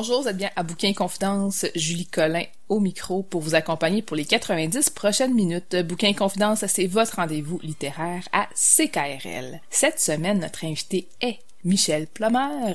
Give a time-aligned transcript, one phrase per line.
[0.00, 4.16] Bonjour, vous êtes bien à Bouquin Confidence, Julie Collin au micro pour vous accompagner pour
[4.16, 5.76] les 90 prochaines minutes.
[5.76, 9.60] Bouquin Confidence, c'est votre rendez-vous littéraire à CKRL.
[9.68, 12.72] Cette semaine, notre invité est Michel Plomer.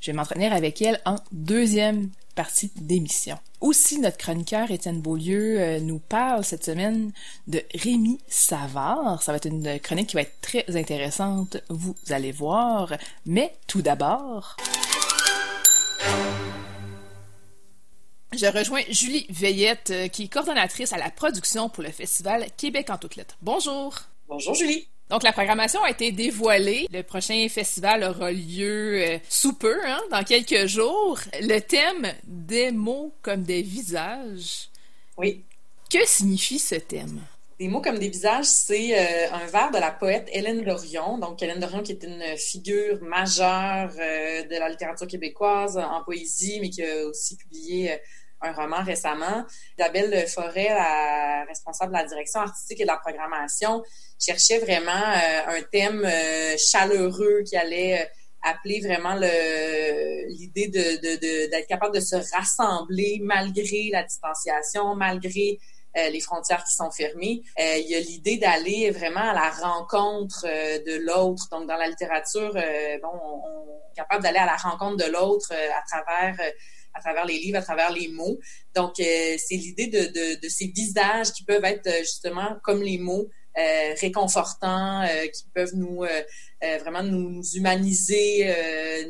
[0.00, 3.36] Je vais m'entraîner avec elle en deuxième partie d'émission.
[3.60, 7.10] Aussi, notre chroniqueur Étienne Beaulieu euh, nous parle cette semaine
[7.48, 9.24] de Rémi Savard.
[9.24, 12.92] Ça va être une chronique qui va être très intéressante, vous allez voir.
[13.26, 14.56] Mais tout d'abord...
[18.32, 22.88] Je rejoins Julie Veillette, euh, qui est coordonnatrice à la production pour le festival Québec
[22.88, 23.36] en toutes lettres.
[23.42, 23.98] Bonjour.
[24.28, 24.86] Bonjour Julie.
[25.08, 26.86] Donc la programmation a été dévoilée.
[26.92, 31.18] Le prochain festival aura lieu euh, sous peu, hein, dans quelques jours.
[31.40, 34.68] Le thème des mots comme des visages.
[35.16, 35.44] Oui.
[35.90, 37.20] Que signifie ce thème?
[37.58, 41.18] Des mots comme des visages, c'est euh, un vers de la poète Hélène Dorion.
[41.18, 46.70] Donc, Hélène Dorion qui est une figure majeure de la littérature québécoise en poésie, mais
[46.70, 47.98] qui a aussi publié
[48.42, 49.44] un roman récemment.
[49.78, 53.82] Isabelle Forêt, la responsable de la direction artistique et de la programmation,
[54.18, 58.04] cherchait vraiment euh, un thème euh, chaleureux qui allait euh,
[58.42, 65.58] appeler vraiment l'idée d'être capable de se rassembler malgré la distanciation, malgré
[65.94, 67.42] les frontières qui sont fermées.
[67.58, 71.48] il y a l'idée d'aller vraiment à la rencontre de l'autre.
[71.50, 72.54] Donc, dans la littérature,
[73.02, 76.38] bon, on, est capable d'aller à la rencontre de l'autre à travers
[76.94, 78.38] à travers les livres, à travers les mots.
[78.74, 82.82] Donc, euh, c'est l'idée de, de, de, ces visages qui peuvent être euh, justement comme
[82.82, 83.28] les mots,
[83.58, 88.46] euh, réconfortants, euh, qui peuvent nous euh, vraiment nous, humaniser,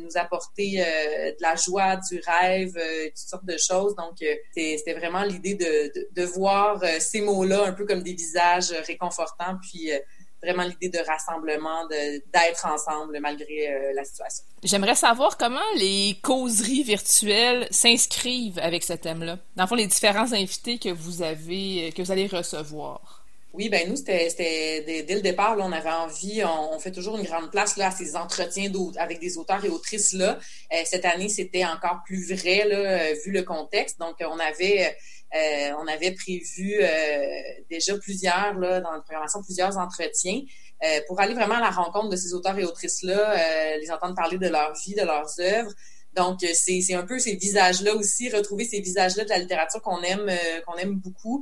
[0.01, 3.95] nous apporter de la joie, du rêve, toutes sortes de choses.
[3.95, 4.17] Donc,
[4.55, 9.91] c'était vraiment l'idée de, de, voir ces mots-là un peu comme des visages réconfortants, puis
[10.41, 14.43] vraiment l'idée de rassemblement, d'être ensemble malgré euh, la situation.
[14.63, 19.37] J'aimerais savoir comment les causeries virtuelles s'inscrivent avec ce thème-là.
[19.55, 23.19] Dans le fond, les différents invités que vous avez, euh, que vous allez recevoir.
[23.53, 24.29] Oui, ben nous, c'était
[25.05, 27.91] dès, le départ, là, on avait envie, on, fait toujours une grande place là, à
[27.91, 30.39] ces entretiens avec des auteurs et autrices là.
[30.71, 33.99] Euh, cette année, c'était encore plus vrai là, vu le contexte.
[33.99, 34.95] Donc, on avait
[35.33, 37.25] euh, on avait prévu euh,
[37.69, 40.41] déjà plusieurs, là, dans la programmation, plusieurs entretiens
[40.83, 44.37] euh, pour aller vraiment à la rencontre de ces auteurs et autrices-là, les entendre parler
[44.37, 45.71] de leur vie, de leurs œuvres.
[46.13, 50.29] Donc, c'est un peu ces visages-là aussi, retrouver ces visages-là de la littérature qu'on aime
[50.65, 51.41] qu'on aime beaucoup.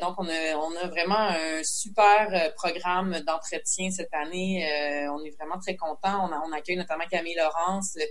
[0.00, 4.66] donc, on a, on a vraiment un super programme d'entretien cette année.
[5.10, 6.26] on est vraiment très contents.
[6.26, 8.04] On, on accueille notamment Camille Laurence, euh,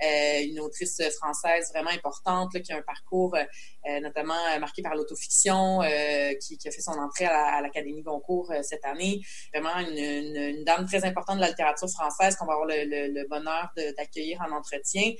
[0.00, 3.34] une autrice française vraiment importante qui a un parcours
[3.88, 5.80] euh, notamment euh, marqué par l'autofiction,
[6.40, 9.20] qui, qui, a fait son entrée à l'Académie Goncourt cette année.
[9.54, 14.40] Vraiment une, dame très importante de la littérature française qu'on va avoir le, bonheur d'accueillir
[14.42, 15.12] en entretien.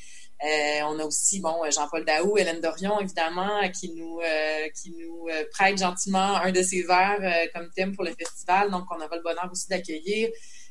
[0.43, 4.21] on a aussi bon Jean-Paul Daou, Hélène Dorion évidemment qui nous
[4.75, 7.21] qui nous prête gentiment un de ses vers
[7.55, 8.71] comme thème pour le festival.
[8.71, 10.29] Donc on aura le bonheur aussi d'accueillir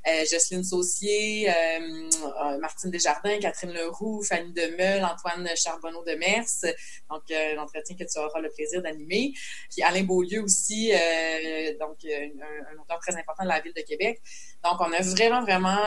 [0.08, 6.46] euh, Jocelyne Saucier, euh, Martine Desjardins, Catherine Leroux, Fanny Demeul, Antoine Charbonneau de Mers,
[7.10, 7.24] donc
[7.56, 9.34] l'entretien que tu auras le plaisir d'animer.
[9.70, 10.92] Puis Alain Beaulieu aussi,
[11.80, 14.22] donc un, un, auteur très important de la ville de Québec.
[14.64, 15.84] Donc, on a vraiment, vraiment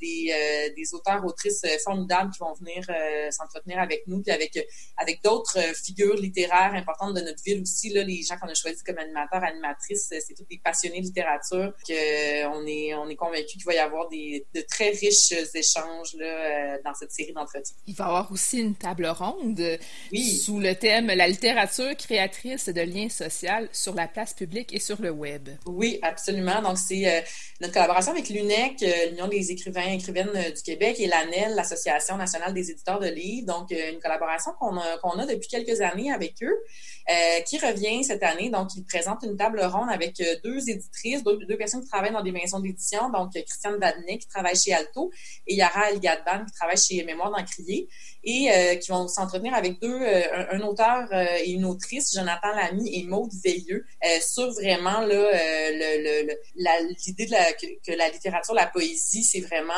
[0.00, 2.84] des, des auteurs, autrices formidables qui vont venir
[3.30, 4.58] s'entretenir avec nous, puis avec,
[4.96, 7.90] avec d'autres figures littéraires importantes de notre ville aussi.
[7.90, 11.72] Là, les gens qu'on a choisis comme animateurs, animatrices, c'est tous des passionnés de littérature.
[11.86, 16.14] Que on est, on est convaincu qu'il va y avoir des, de très riches échanges
[16.16, 17.76] là, euh, dans cette série d'entretiens.
[17.86, 19.78] Il va y avoir aussi une table ronde
[20.42, 25.00] sous le thème La littérature créatrice de liens sociaux sur la place publique et sur
[25.00, 25.48] le web.
[25.66, 26.62] Oui, absolument.
[26.62, 27.20] Donc, c'est euh,
[27.60, 32.16] notre collaboration avec l'UNEC, euh, l'Union des écrivains et écrivaines du Québec, et l'ANEL, l'Association
[32.16, 33.46] nationale des éditeurs de livres.
[33.46, 36.56] Donc, une collaboration qu'on a, qu'on a depuis quelques années avec eux,
[37.46, 38.50] qui revient cette année.
[38.50, 42.22] Donc, ils présentent une table ronde avec deux éditrices, deux, deux personnes qui travaillent dans
[42.22, 43.10] des maisons d'édition.
[43.10, 45.10] Donc, Christiane Badnet qui travaille chez Alto
[45.46, 47.88] et Yara El Gadban qui travaille chez Mémoire d'Encrier
[48.22, 52.54] et euh, qui vont s'entretenir avec deux, euh, un, auteur euh, et une autrice, Jonathan
[52.54, 53.86] Lamy et Maude Veilleux,
[54.20, 55.36] sur vraiment l'idée
[57.86, 59.72] que, la littérature, la poésie, c'est vraiment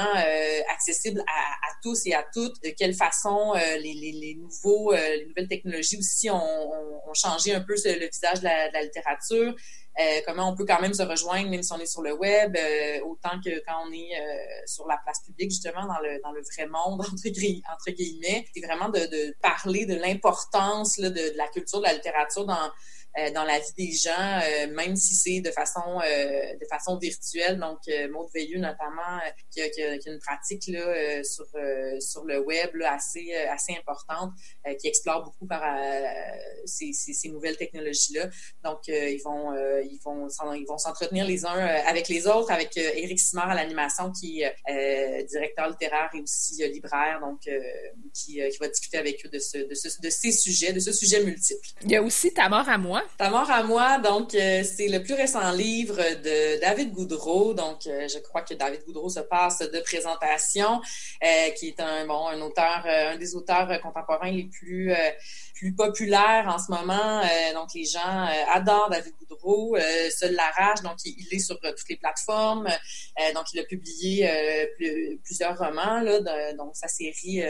[0.72, 2.62] accessible à, tous et à toutes.
[2.62, 6.70] De quelle façon les, nouvelles technologies aussi ont,
[7.14, 9.54] changé un peu le visage de la littérature.
[10.00, 12.56] Euh, comment on peut quand même se rejoindre même si on est sur le web,
[12.56, 16.32] euh, autant que quand on est euh, sur la place publique, justement, dans le, dans
[16.32, 17.28] le vrai monde, entre,
[17.72, 18.46] entre guillemets.
[18.54, 22.70] C'est vraiment de, de, parler de l'importance de, de, la culture, de la littérature dans
[23.18, 24.10] euh, dans la vie des gens,
[24.42, 27.58] euh, même si c'est de façon euh, de façon virtuelle.
[27.58, 27.80] Donc,
[28.10, 29.20] Maud Veilleux, notamment,
[29.50, 31.46] qui a, qui, a, qui, a, une pratique là, sur,
[32.00, 34.32] sur le web là, assez, assez importante,
[34.80, 35.62] qui explore beaucoup par
[36.64, 38.30] ces, ces, ces, nouvelles technologies-là.
[38.64, 43.20] Donc, ils vont ils vont ils vont s'entretenir les uns avec les autres, avec Éric
[43.20, 47.40] Simard à l'animation, qui est directeur littéraire et aussi libraire, donc
[48.14, 50.92] qui, qui va discuter avec eux de, ce, de, ce, de ces sujets, de ce
[50.92, 51.68] sujet multiple.
[51.82, 55.02] Il y a aussi Ta à moi ta mort à moi, donc euh, c'est le
[55.02, 57.54] plus récent livre de David Goudreau.
[57.54, 60.80] Donc, euh, je crois que David Goudreau se passe de présentation,
[61.22, 64.92] euh, qui est un bon un auteur, un des auteurs contemporains les plus
[65.76, 67.22] populaires en ce moment.
[67.54, 69.76] donc, les gens adorent David Goudreau.
[70.10, 72.68] Seul la rage, donc il, est sur toutes les plateformes.
[73.34, 74.28] donc, il a publié
[75.24, 77.42] plusieurs romans là, donc sa série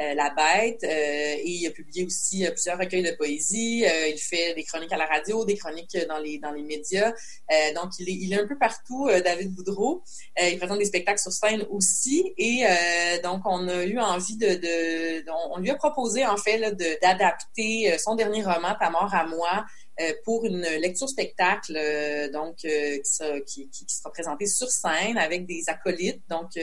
[0.00, 0.84] euh, la Bête.
[0.84, 3.84] Euh, et il a publié aussi euh, plusieurs recueils de poésie.
[3.84, 7.12] il fait des chroniques à la radio, des chroniques dans les dans les médias.
[7.74, 9.08] donc il est il est un peu partout.
[9.24, 10.02] David Boudreau.
[10.40, 12.32] il présente des spectacles sur scène aussi.
[12.38, 12.64] Et
[13.22, 15.24] donc on a eu envie de, de,
[15.54, 16.58] on lui a proposé en fait
[17.02, 19.66] d'adapter son dernier roman Ta mort à moi
[20.00, 24.70] euh, pour une lecture spectacle, euh, donc euh, qui, sera, qui, qui, sera présentée sur
[24.70, 26.22] scène avec des acolytes.
[26.30, 26.58] Donc,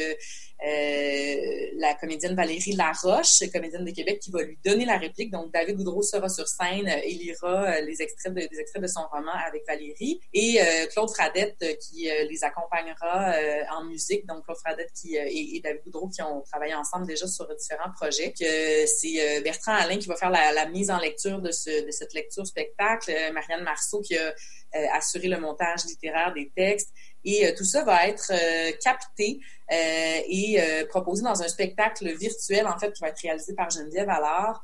[0.62, 5.32] la comédienne Valérie Laroche, comédienne de Québec, qui va lui donner la réplique.
[5.32, 9.32] Donc, David Goudreau sera sur scène et lira les extraits de, extraits de son roman
[9.48, 10.20] avec Valérie.
[10.34, 10.60] Et
[10.92, 13.34] Claude Fradette qui les accompagnera
[13.78, 14.26] en musique.
[14.26, 18.34] Donc, Claude Fradette qui, et, David Goudreau qui ont travaillé ensemble déjà sur différents projets.
[18.36, 22.14] C'est Bertrand Alain qui va faire la, la mise en lecture de, ce, de cette
[22.14, 24.34] lecture spectacle Marianne Marceau qui a
[24.76, 26.94] euh, assuré le montage littéraire des textes.
[27.26, 29.40] Et euh, tout ça va être euh, capté
[29.72, 34.64] et proposé dans un spectacle virtuel, en fait, qui va être réalisé par Geneviève Allard.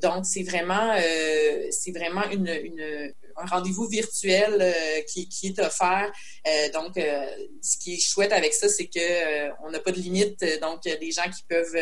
[0.00, 0.96] donc, c'est vraiment,
[1.70, 6.10] c'est vraiment une, une, un rendez-vous virtuel euh, qui, qui, est offert.
[6.46, 7.26] Euh, donc, euh,
[7.62, 10.44] ce qui est chouette avec ça, c'est que on n'a pas de limite.
[10.60, 11.76] Donc, il y a des gens qui peuvent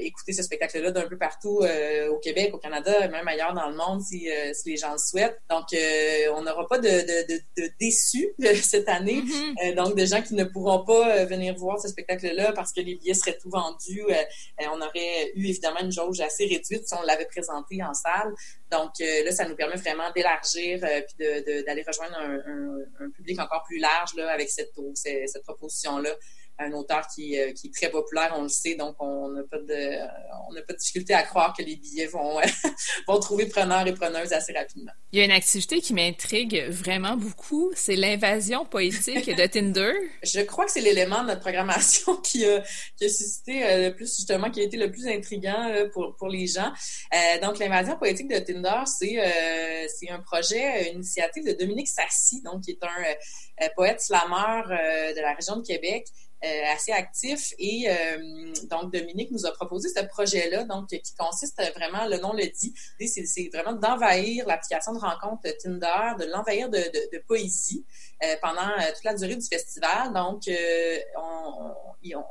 [0.00, 1.62] écouter ce spectacle-là d'un peu partout
[2.10, 5.40] au Québec, au Canada, même ailleurs dans le monde si, si les gens le souhaitent.
[5.50, 5.66] Donc,
[6.34, 8.28] on n'aura pas de, de, de, de, déçus
[8.62, 9.22] cette année.
[9.22, 9.74] Mm-hmm.
[9.74, 13.14] donc, des gens qui ne pourront pas venir voir ce spectacle-là parce que les billets
[13.14, 14.04] seraient tout vendus.
[14.60, 18.32] on aurait eu évidemment une jauge assez réduite si on l'avait présenté en salle.
[18.72, 23.62] Donc euh, là, ça nous permet vraiment d'élargir euh, puis d'aller rejoindre un, public encore
[23.64, 26.10] plus large avec cette, cette proposition-là
[26.58, 29.58] un auteur qui, euh, qui, est très populaire, on le sait, donc on n'a pas
[29.58, 29.98] de
[30.48, 32.38] on n'a pas de difficulté à croire que les billets vont,
[33.08, 34.92] vont trouver preneurs et preneuses assez rapidement.
[35.12, 39.92] Il y a une activité qui m'intrigue vraiment beaucoup, c'est l'invasion poétique de Tinder.
[40.22, 42.62] Je crois que c'est l'élément de notre programmation qui a,
[42.96, 46.16] qui a suscité euh, le plus, justement, qui a été le plus intriguant euh, pour,
[46.16, 46.72] pour les gens.
[47.42, 49.18] donc, l'invasion poétique de Tinder, c'est
[49.88, 55.20] c'est un projet, une initiative de Dominique Sassi, donc qui est un poète slameur de
[55.20, 56.06] la région de Québec,
[56.72, 57.52] assez actif.
[57.58, 57.88] Et
[58.70, 62.74] donc, Dominique nous a proposé ce projet-là, donc qui consiste vraiment, le nom le dit,
[63.06, 67.84] c'est vraiment d'envahir l'application de rencontre Tinder, de l'envahir de, de, poésie
[68.40, 70.12] pendant toute la durée du festival.
[70.12, 70.42] Donc,
[71.16, 71.74] on,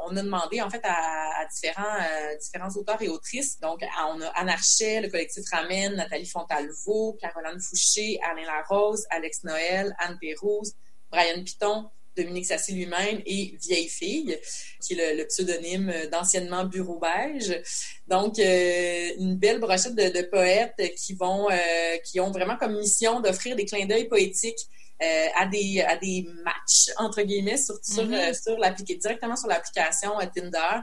[0.06, 1.98] on, a demandé en fait à, différents,
[2.40, 3.60] différents auteurs et autrices.
[3.60, 9.96] Donc, on a Anarchet, le collectif Ramène, Nathalie Fontalvo, Caroline Fouché, Alain Larose, Alex Noël,
[10.00, 10.74] Anne Pérouse,
[11.10, 14.38] Brian Piton, Dominique Sassi lui-même et Vieille Fille,
[14.82, 17.62] qui est le, pseudonyme d'anciennement Bureau Beige.
[18.08, 23.22] Donc, euh, une belle brochette de, poètes qui vont, euh, qui ont vraiment comme mission
[23.22, 24.68] d'offrir des clins d'œil poétiques
[25.02, 28.42] euh, à des à des matchs entre guillemets sur sur, mm-hmm.
[28.42, 30.82] sur l'application directement sur l'application Tinder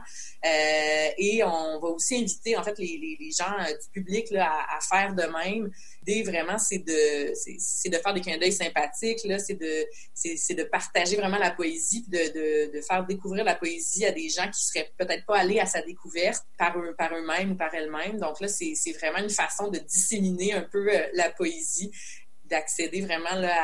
[1.17, 4.77] et on va aussi inviter en fait les, les, les gens du public là, à,
[4.77, 5.71] à, faire de même
[6.23, 10.63] vraiment, c'est de, c'est, de faire des clins d'œil sympathiques, là, c'est de, c'est, de
[10.63, 14.91] partager vraiment la poésie, de, de, faire découvrir la poésie à des gens qui seraient
[14.97, 18.17] peut-être pas allés à sa découverte par, eux, par eux-mêmes ou par elles-mêmes.
[18.17, 21.91] Donc là, c'est, vraiment une façon de disséminer un peu euh, la poésie,
[22.49, 23.55] d'accéder vraiment là,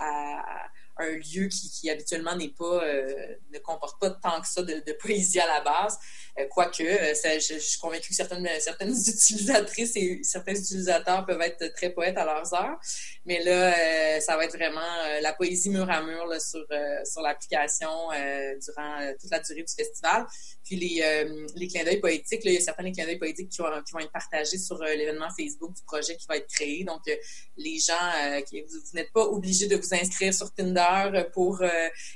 [0.00, 4.92] à un lieu qui, habituellement n'est pas, euh, ne comporte pas tant que ça de,
[5.00, 5.98] poésie à la base.
[6.38, 11.72] Euh, quoique, euh, je, suis convaincue que certaines, certaines utilisatrices et certains utilisateurs peuvent être
[11.74, 12.78] très poètes à leurs heures.
[13.24, 14.80] Mais là, ça va être vraiment
[15.20, 16.64] la poésie mur à mur sur,
[17.04, 18.08] sur l'application
[18.64, 20.26] durant toute la durée du festival.
[20.64, 23.82] Puis les, les clins d'œil poétiques, il y a certains clins d'œil poétiques qui vont,
[23.86, 26.84] qui vont être partagés sur l'événement Facebook du projet qui va être créé.
[26.84, 27.02] Donc,
[27.56, 30.87] les gens, qui, vous, vous n'êtes pas obligés de vous inscrire sur Tinder
[31.32, 31.68] pour euh,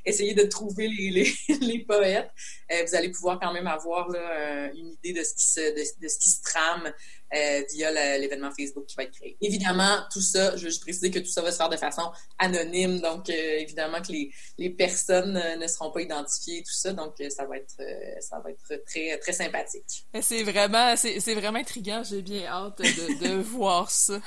[0.04, 2.30] essayer de trouver les, les, poètes.
[2.72, 6.08] Euh, vous allez pouvoir quand même avoir là, une idée de ce qui se, de,
[6.08, 6.92] ce qui se trame
[7.34, 9.36] euh, via l'événement Facebook qui va être créé.
[9.40, 12.10] Évidemment, tout ça, je veux juste préciser que tout ça va se faire de façon
[12.38, 17.46] anonyme, donc évidemment que les, les personnes ne seront pas identifiées, tout ça, donc ça
[17.46, 17.76] va être
[18.20, 20.06] ça va être très très sympathique.
[20.20, 24.20] C'est vraiment c'est vraiment intriguant, j'ai bien hâte de, de voir ça.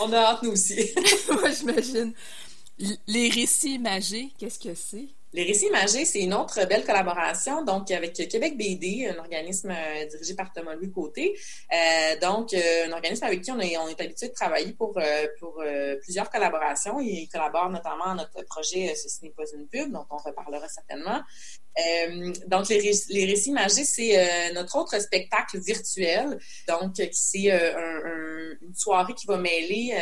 [0.00, 0.92] On a hâte nous aussi.
[1.28, 2.14] Moi j'imagine.
[3.06, 5.08] Les récits magiques, qu'est-ce que c'est?
[5.34, 10.04] Les Récits Imagés, c'est une autre belle collaboration, donc avec Québec BD, un organisme euh,
[10.04, 11.34] dirigé par Thomas Louis Côté.
[11.72, 14.92] Euh, donc, euh, un organisme avec qui on est, on est habitué de travailler pour,
[16.02, 17.00] plusieurs collaborations.
[17.00, 21.22] Il collabore notamment à notre projet Ceci n'est pas une pub, dont on reparlera certainement.
[22.46, 26.38] donc, les, Récits Imagés, c'est notre autre spectacle virtuel.
[26.68, 27.50] Donc, c'est
[28.60, 29.94] une soirée qui va mêler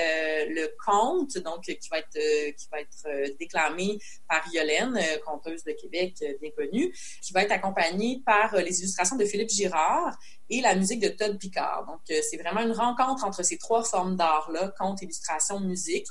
[0.48, 6.14] le conte, donc qui va être, qui va être déclamé par Yolène conteuse de Québec
[6.22, 6.92] euh, bien connue,
[7.22, 10.16] qui va être accompagnée par euh, les illustrations de Philippe Girard
[10.48, 11.84] et la musique de Todd Picard.
[11.86, 16.06] Donc, euh, c'est vraiment une rencontre entre ces trois formes d'art-là, conte, illustration, musique.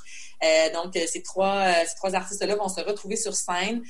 [0.72, 3.82] donc, ces trois, ces trois artistes-là vont se retrouver sur scène.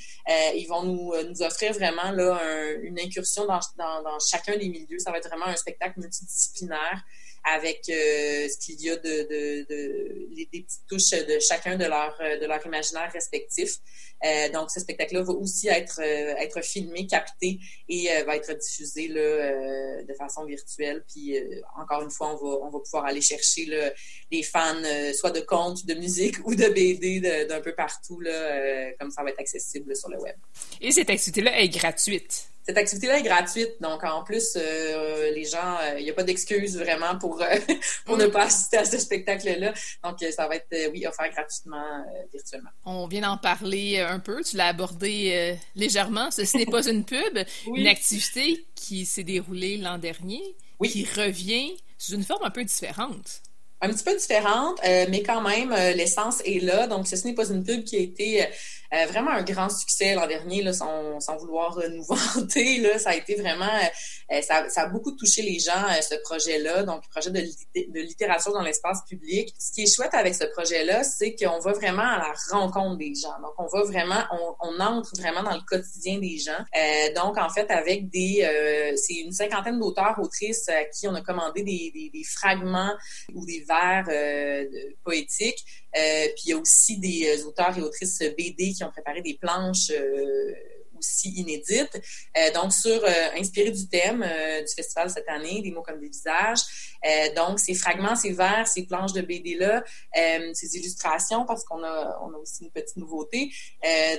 [0.57, 2.41] ils vont nous, nous offrir vraiment là,
[2.83, 4.99] une incursion dans, dans, dans, chacun des milieux.
[4.99, 7.05] Ça va être vraiment un spectacle multidisciplinaire
[7.45, 11.85] avec euh, ce qu'il y a de, de, de des petites touches de chacun de
[11.85, 13.77] leur de leur imaginaire respectif.
[14.25, 19.09] Euh, donc ce spectacle-là va aussi être euh, être filmé, capté et va être diffusé
[19.09, 21.03] là, de façon virtuelle.
[21.13, 21.37] Puis
[21.79, 23.91] encore une fois, on va on va pouvoir aller chercher là,
[24.31, 24.83] les fans
[25.15, 29.31] soit de contes, de musique ou de BD d'un peu partout là, comme ça va
[29.31, 30.37] être accessible sur le web.
[30.81, 32.50] Et cette activité-là est gratuite.
[32.67, 36.23] Cette activité-là est gratuite, donc en plus, euh, les gens, euh, il n'y a pas
[36.23, 37.47] d'excuse vraiment pour, euh,
[38.05, 39.73] pour ne pas assister à ce spectacle-là.
[40.05, 42.71] Donc, ça va être, oui, offert gratuitement, virtuellement.
[42.85, 46.31] On vient d'en parler un peu, tu l'as abordé légèrement.
[46.31, 47.39] Ceci n'est pas une pub,
[47.75, 50.43] une activité qui s'est déroulée l'an dernier,
[50.85, 53.43] qui revient sous une forme un peu différente
[53.81, 56.87] un petit peu différente, mais quand même, l'essence est là.
[56.87, 58.47] Donc, ce n'est pas une pub qui a été
[58.93, 62.79] euh, vraiment un grand succès l'an dernier, là, sans, sans vouloir euh, nous vanter.
[62.79, 63.71] Là, ça a été vraiment,
[64.33, 68.53] euh, ça, ça, a beaucoup touché les gens, ce projet-là, donc projet de, de littérature
[68.53, 69.55] dans l'espace public.
[69.61, 73.15] Ce qui est chouette avec ce projet-là, c'est qu'on va vraiment à la rencontre des
[73.15, 73.39] gens.
[73.41, 76.65] Donc, on va vraiment, on, on entre vraiment dans le quotidien des gens.
[77.15, 81.63] donc, en fait, avec des, c'est une cinquantaine d'auteurs, autrices à qui on a commandé
[81.63, 82.93] des, des, des fragments
[83.35, 84.07] ou des vers
[85.05, 85.65] poétiques
[85.97, 89.23] euh, puis il y a aussi des euh, auteurs et autrices BD qui ont préparé
[89.23, 90.55] des planches euh,
[90.97, 91.99] aussi inédites.
[92.53, 93.03] donc, sur
[93.35, 96.61] inspiré du thème du festival cette année, des mots comme des visages.
[97.35, 99.83] donc, ces fragments, ces vers, ces planches de BD-là,
[100.53, 103.51] ces illustrations, parce qu'on a, on a aussi une petite nouveauté,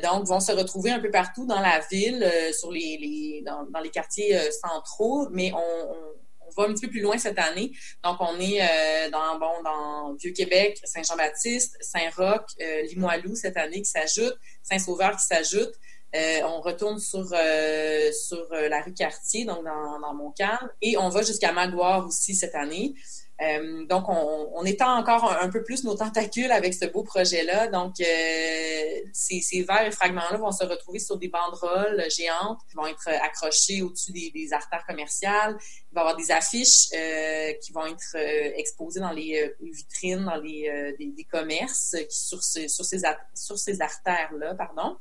[0.02, 5.28] donc, vont se retrouver un peu partout dans la ville, sur dans, les quartiers centraux,
[5.30, 6.16] mais on
[6.56, 7.72] va un petit peu plus loin cette année.
[8.04, 14.38] Donc, on est euh, dans, bon, Vieux-Québec, Saint-Jean-Baptiste, Saint-Roch, euh, Limoilou cette année qui s'ajoute,
[14.64, 15.74] Saint-Sauveur qui s'ajoute.
[16.14, 22.06] on retourne sur, la rue Cartier, donc dans, dans Montcalm, et on va jusqu'à Maguire
[22.08, 22.94] aussi cette année.
[23.42, 27.68] Euh, donc, on, étend encore un, peu plus nos tentacules avec ce beau projet-là.
[27.68, 32.76] Donc, euh, ces, ces verts et fragments-là vont se retrouver sur des banderoles géantes qui
[32.76, 35.58] vont être accrochées au-dessus des, artères commerciales.
[35.60, 38.16] Il va y avoir des affiches euh, qui vont être
[38.58, 44.98] exposées dans les, vitrines, dans les des, commerces sur ces, sur ces artères-là, pardon.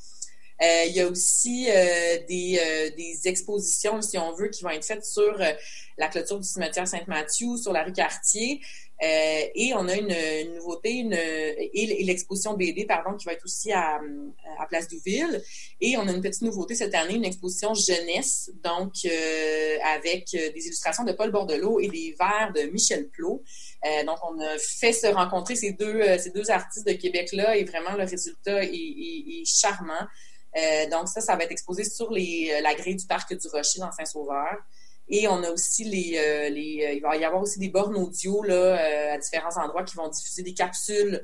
[0.62, 4.70] Euh, il y a aussi euh, des, euh, des, expositions, si on veut, qui vont
[4.70, 5.38] être faites sur
[5.96, 8.60] la clôture du cimetière Sainte-Mathieu, sur la rue Cartier.
[9.00, 14.00] et on a une, nouveauté, une, et l'exposition BD, pardon, qui va être aussi à,
[14.58, 15.42] à Place Douville.
[15.80, 18.92] Et on a une petite nouveauté cette année, une exposition jeunesse, donc
[19.94, 23.42] avec des illustrations de Paul Bordelot et des vers de Michel Plot.
[24.06, 27.92] donc, on a fait se rencontrer ces deux, ces deux artistes de Québec-là et vraiment
[27.92, 30.06] le résultat est, est charmant.
[30.57, 33.49] Euh, donc ça, ça va être exposé sur les, euh, la grille du parc du
[33.49, 34.57] Rocher dans Saint-Sauveur.
[35.09, 38.42] Et on a aussi les, euh, les, il va y avoir aussi des bornes audio
[38.42, 41.23] là, à différents endroits qui vont diffuser des capsules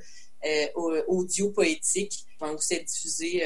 [1.06, 3.42] audio poétiques qui vont aussi être diffusées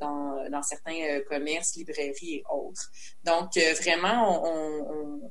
[0.00, 2.90] dans, dans, certains commerces, librairies et autres.
[3.24, 5.30] Donc vraiment, on, on,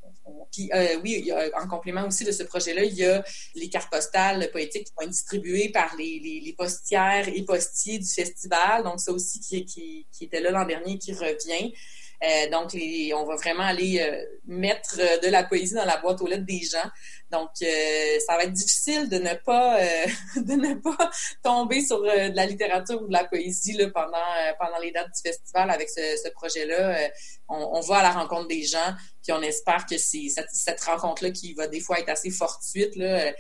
[0.52, 1.32] puis, euh, oui,
[1.62, 3.24] en complément aussi de ce projet-là, il y a
[3.56, 8.84] les cartes postales poétiques qui vont être distribuées par les, postières et postiers du festival.
[8.84, 11.74] Donc, ça aussi qui, qui, était là l'an dernier qui revient.
[12.22, 16.22] Euh, donc, les, on va vraiment aller euh, mettre de la poésie dans la boîte
[16.22, 16.90] aux lettres des gens.
[17.32, 19.80] Donc, euh, ça va être difficile de ne pas
[20.36, 21.10] de ne pas
[21.44, 24.18] tomber sur de la littérature ou de la poésie là, pendant
[24.60, 27.10] pendant les dates du festival avec ce, ce projet-là.
[27.48, 30.82] On, on, va à la rencontre des gens, puis on espère que c'est cette, cette
[30.82, 33.32] rencontre-là qui va des fois être assez fortuite là.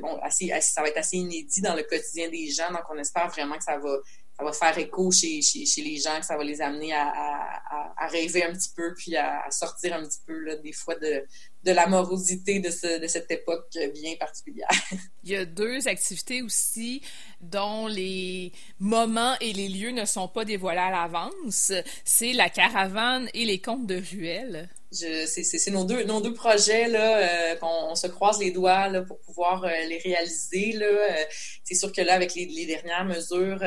[0.00, 2.70] bon, assez, ça va être assez inédit dans le quotidien des gens.
[2.70, 3.96] Donc, on espère vraiment que ça va
[4.36, 7.94] ça va faire écho chez, chez, chez, les gens, ça va les amener à, à,
[7.96, 11.24] à rêver un petit peu, puis à, sortir un petit peu là, des fois de,
[11.62, 14.68] de la morosité de, ce, de cette époque bien particulière.
[15.22, 17.00] Il y a deux activités aussi
[17.40, 21.72] dont les moments et les lieux ne sont pas dévoilés à l'avance.
[22.04, 27.18] C'est la caravane et les contes de ruelles c'est nos deux, nos deux projets là,
[27.18, 30.72] euh, qu'on se croise les doigts là, pour pouvoir euh, les réaliser.
[30.72, 30.86] Là.
[30.86, 31.24] Euh,
[31.64, 33.62] c'est sûr que là, avec les, les dernières mesures,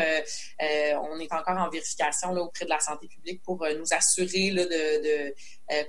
[0.60, 4.66] on est encore en vérification là, auprès de la santé publique pour nous assurer là,
[4.66, 5.36] de, de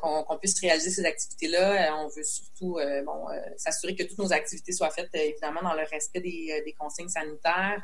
[0.01, 1.97] qu'on puisse réaliser ces activités-là.
[1.97, 6.21] on veut surtout bon, s'assurer que toutes nos activités soient faites évidemment dans le respect
[6.21, 7.83] des, des consignes sanitaires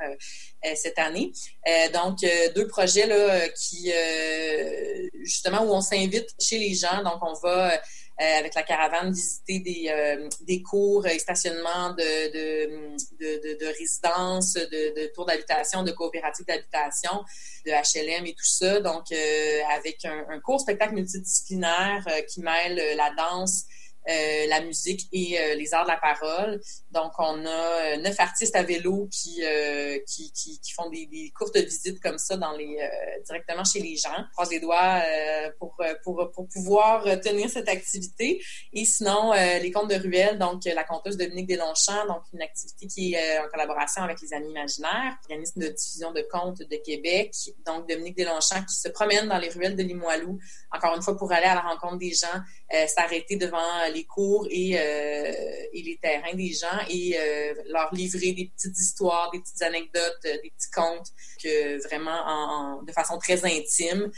[0.75, 1.33] cette année.
[1.93, 2.19] donc,
[2.55, 3.93] deux projets là, qui
[5.25, 7.03] justement où on s'invite chez les gens.
[7.03, 7.79] Donc, on va euh,
[8.17, 14.55] avec la caravane visiter des, euh, des cours et stationnements de, de, de, de, résidences,
[14.55, 17.25] de, tours d'habitation, de coopératives d'habitation,
[17.67, 18.81] de HLM et tout ça.
[18.81, 23.65] Donc, euh, avec un, un, cours spectacle multidisciplinaire qui mêle la danse,
[24.07, 26.61] euh, la musique et euh, les arts de la parole.
[26.95, 29.43] Donc, on a euh, neuf artistes à vélo qui,
[30.07, 32.79] qui, qui, qui, font des, courtes visites comme ça dans les,
[33.27, 34.25] directement chez les gens.
[34.33, 35.03] croise les doigts
[35.59, 38.43] pour, pour, pour pouvoir tenir cette activité.
[38.73, 43.15] Et sinon, les contes de ruelle, donc la conteuse Dominique Deslongchamps, donc une activité qui
[43.15, 47.33] est en collaboration avec les Amis Imaginaires, organisme de diffusion de contes de Québec.
[47.67, 50.39] Donc, Dominique Deslongchamps qui se promène dans les ruelles de Limoilou,
[50.73, 52.41] encore une fois pour aller à la rencontre des gens,
[52.87, 53.59] s'arrêter devant
[53.93, 55.33] les cours et, euh,
[55.73, 60.19] et, les terrains des gens et euh, leur livrer des petites histoires, des petites anecdotes,
[60.25, 61.09] euh, des petits contes
[61.43, 64.11] que vraiment en, de façon très intime.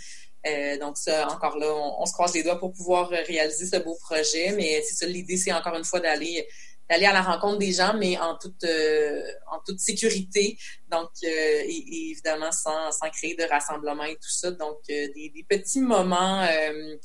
[0.80, 4.52] donc ça, encore là, on, se croise les doigts pour pouvoir réaliser ce beau projet,
[4.52, 6.46] mais c'est ça, l'idée, c'est encore une fois d'aller
[6.88, 9.22] d'aller à la rencontre des gens, mais en toute euh,
[9.52, 10.58] en toute sécurité.
[10.90, 14.50] Donc, euh, et, évidemment sans, sans créer de rassemblement et tout ça.
[14.52, 16.46] Donc, euh, des, des, petits moments,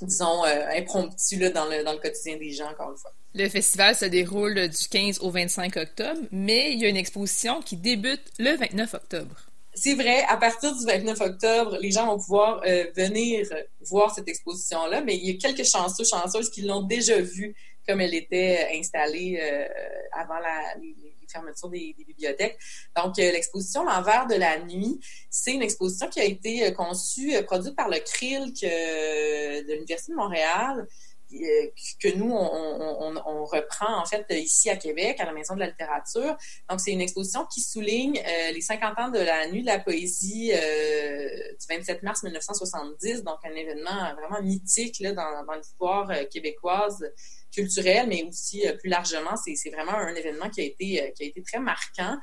[0.02, 3.12] disons, impromptus là, dans le dans le quotidien des gens, encore une fois.
[3.34, 7.62] Le festival se déroule du 15 au 25 octobre, mais il y a une exposition
[7.62, 9.36] qui débute le 29 octobre.
[9.74, 12.62] C'est vrai, à partir du 29 octobre, les gens vont pouvoir
[12.96, 13.48] venir
[13.90, 17.56] voir cette exposition-là, mais il y a quelques chanceux, chanceuses qui l'ont déjà vue
[17.88, 19.68] comme elle était installée euh,
[20.14, 20.96] avant la, les,
[21.32, 22.58] fermetures des, bibliothèques.
[23.02, 27.42] Donc, euh, l'exposition L'envers de la nuit, c'est une exposition qui a été euh, conçue,
[27.46, 30.88] produite par le CRIL de l'Université de Montréal,
[31.32, 36.36] que nous, on, reprend en fait ici à Québec, à la Maison de la littérature.
[36.70, 38.22] Donc, c'est une exposition qui souligne
[38.54, 43.56] les 50 ans de la Nuit de la poésie du 27 mars 1970, donc un
[43.56, 47.02] événement vraiment mythique là, dans l'histoire québécoise
[47.52, 51.24] culturel, mais aussi euh, plus largement, c'est vraiment un événement qui a été, euh, qui
[51.24, 52.18] a été très marquant.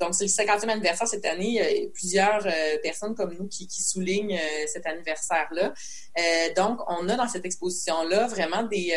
[0.00, 1.48] donc, c'est le 50e anniversaire cette année.
[1.48, 2.46] Il y a plusieurs
[2.82, 5.74] personnes comme nous qui, soulignent cet anniversaire-là.
[6.56, 8.94] donc, on a dans cette exposition-là vraiment des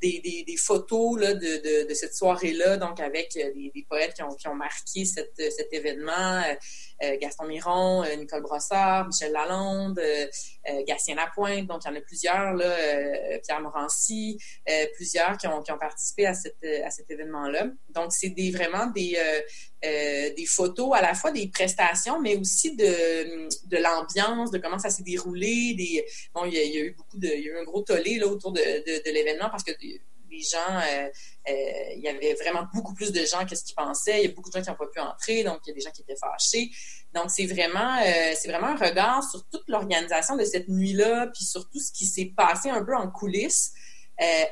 [0.00, 4.48] des, photos là, de, de, cette soirée-là, donc avec euh, des, poètes qui ont, qui
[4.48, 6.42] ont marqué cet événement.
[7.02, 10.00] Euh, euh, Gaston Miron, Nicole Brossard, Michel Lalonde,
[10.86, 14.38] Gatien Lapointe, donc il y en a plusieurs, là, Pierre Morancy,
[14.94, 17.68] plusieurs qui ont, qui ont participé à, à cet événement-là.
[17.88, 19.16] Donc, c'est des, vraiment des,
[19.82, 24.90] des photos à la fois des prestations, mais aussi de, de l'ambiance, de comment ça
[24.90, 26.04] s'est déroulé.
[26.34, 27.64] Bon, il y, a, il y, a, eu beaucoup de, il y a eu un
[27.64, 29.72] gros tollé là, autour de, de, de l'événement parce que
[30.30, 31.08] les gens, euh,
[31.48, 31.52] euh,
[31.96, 34.22] il y avait vraiment beaucoup plus de gens que ce qu'ils pensaient.
[34.22, 35.74] Il y a beaucoup de gens qui n'ont pas pu entrer, donc il y a
[35.74, 36.70] des gens qui étaient fâchés.
[37.14, 41.44] Donc c'est vraiment, euh, c'est vraiment un regard sur toute l'organisation de cette nuit-là, puis
[41.44, 43.72] sur tout ce qui s'est passé un peu en coulisses.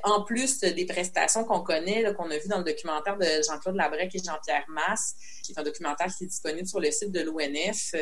[0.02, 4.14] en plus des prestations qu'on connaît, qu'on a vu dans le documentaire de Jean-Claude Labrec
[4.14, 5.14] et Jean-Pierre Masse,
[5.44, 7.92] qui est un documentaire qui est disponible sur le site de l'ONF,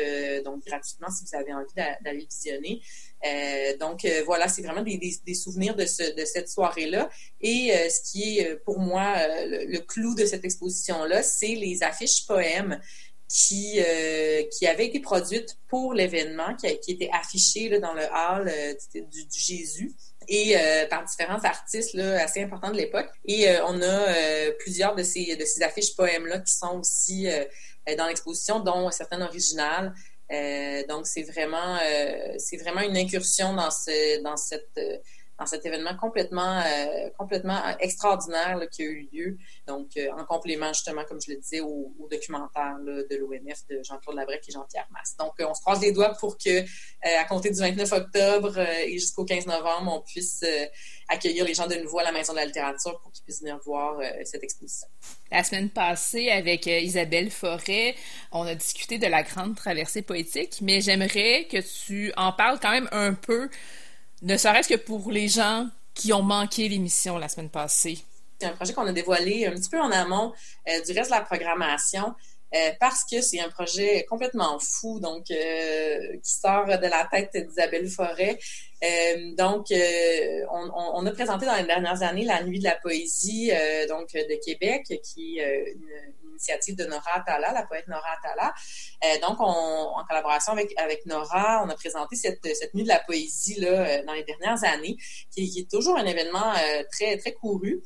[0.45, 2.81] donc gratuitement si vous avez envie d'aller visionner.
[3.25, 7.09] Euh, donc euh, voilà, c'est vraiment des, souvenirs de, ce, de cette soirée-là.
[7.41, 12.25] Et euh, ce qui est pour moi le, clou de cette exposition-là, c'est les affiches
[12.25, 12.79] poèmes
[13.27, 13.79] qui,
[14.67, 18.51] avaient été produites pour l'événement, qui, étaient affichées dans le hall
[18.93, 19.93] du, Jésus
[20.29, 20.55] et
[20.89, 23.09] par différents artistes assez importants de l'époque.
[23.25, 27.27] Et on a plusieurs de ces, de ces affiches poèmes-là qui sont aussi
[27.97, 29.93] dans l'exposition, dont certaines originales.
[30.31, 34.79] Euh, donc, c'est vraiment, euh, c'est vraiment une incursion dans, ce, dans cette
[35.37, 39.37] dans cet événement complètement, euh, complètement extraordinaire qui a eu lieu.
[39.67, 44.15] Donc, euh, en complément, justement, comme je le disais, au, documentaire de l'ONF de Jean-Claude
[44.15, 45.15] Labrec et Jean-Pierre Masse.
[45.19, 46.63] Donc, euh, on se croise les doigts pour que,
[47.03, 50.43] à compter du 29 octobre et jusqu'au 15 novembre, on puisse
[51.09, 53.59] accueillir les gens de nouveau à la Maison de la littérature pour qu'ils puissent venir
[53.65, 54.87] voir cette exposition.
[55.31, 57.95] La semaine passée, avec Isabelle Forêt,
[58.31, 62.71] on a discuté de la grande traversée poétique, mais j'aimerais que tu en parles quand
[62.71, 63.49] même un peu
[64.21, 67.99] ne serait-ce que pour les gens qui ont manqué l'émission la semaine passée.
[68.39, 70.33] C'est un projet qu'on a dévoilé un petit peu en amont
[70.67, 72.13] euh, du reste de la programmation.
[72.55, 77.35] Euh, parce que c'est un projet complètement fou, donc euh, qui sort de la tête
[77.35, 78.39] d'Isabelle Forêt.
[79.37, 83.51] Donc, on, on, a présenté dans les dernières années la Nuit de la poésie,
[83.89, 88.53] donc de Québec, qui est une, initiative de Nora Atala, la poète Nora Atala.
[89.03, 92.99] Euh, donc, en collaboration avec, avec Nora, on a présenté cette, cette nuit de la
[92.99, 94.97] poésie là, euh, dans les dernières années,
[95.31, 97.81] qui, est toujours un événement euh, très, très couru.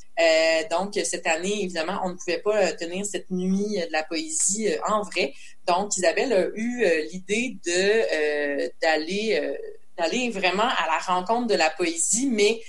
[0.70, 5.02] donc, cette année, évidemment, on ne pouvait pas tenir cette nuit de la poésie en
[5.02, 5.34] vrai.
[5.68, 9.56] Donc, Isabelle a eu l'idée de d'aller
[9.98, 12.62] d'aller vraiment à la rencontre de la poésie, mais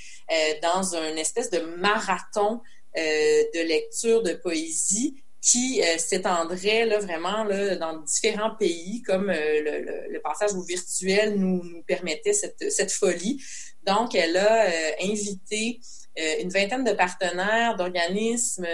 [0.63, 2.61] dans une espèce de marathon
[2.97, 10.07] de lecture de poésie qui euh, s'étendrait là, vraiment là, dans différents pays, comme euh,
[10.09, 13.43] le, passage au virtuel nous, permettait cette, cette, folie.
[13.85, 15.81] Donc, elle a euh, invité
[16.41, 18.67] une vingtaine de partenaires, d'organismes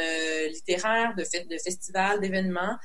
[0.50, 2.76] littéraires, de, de festivals, d'événements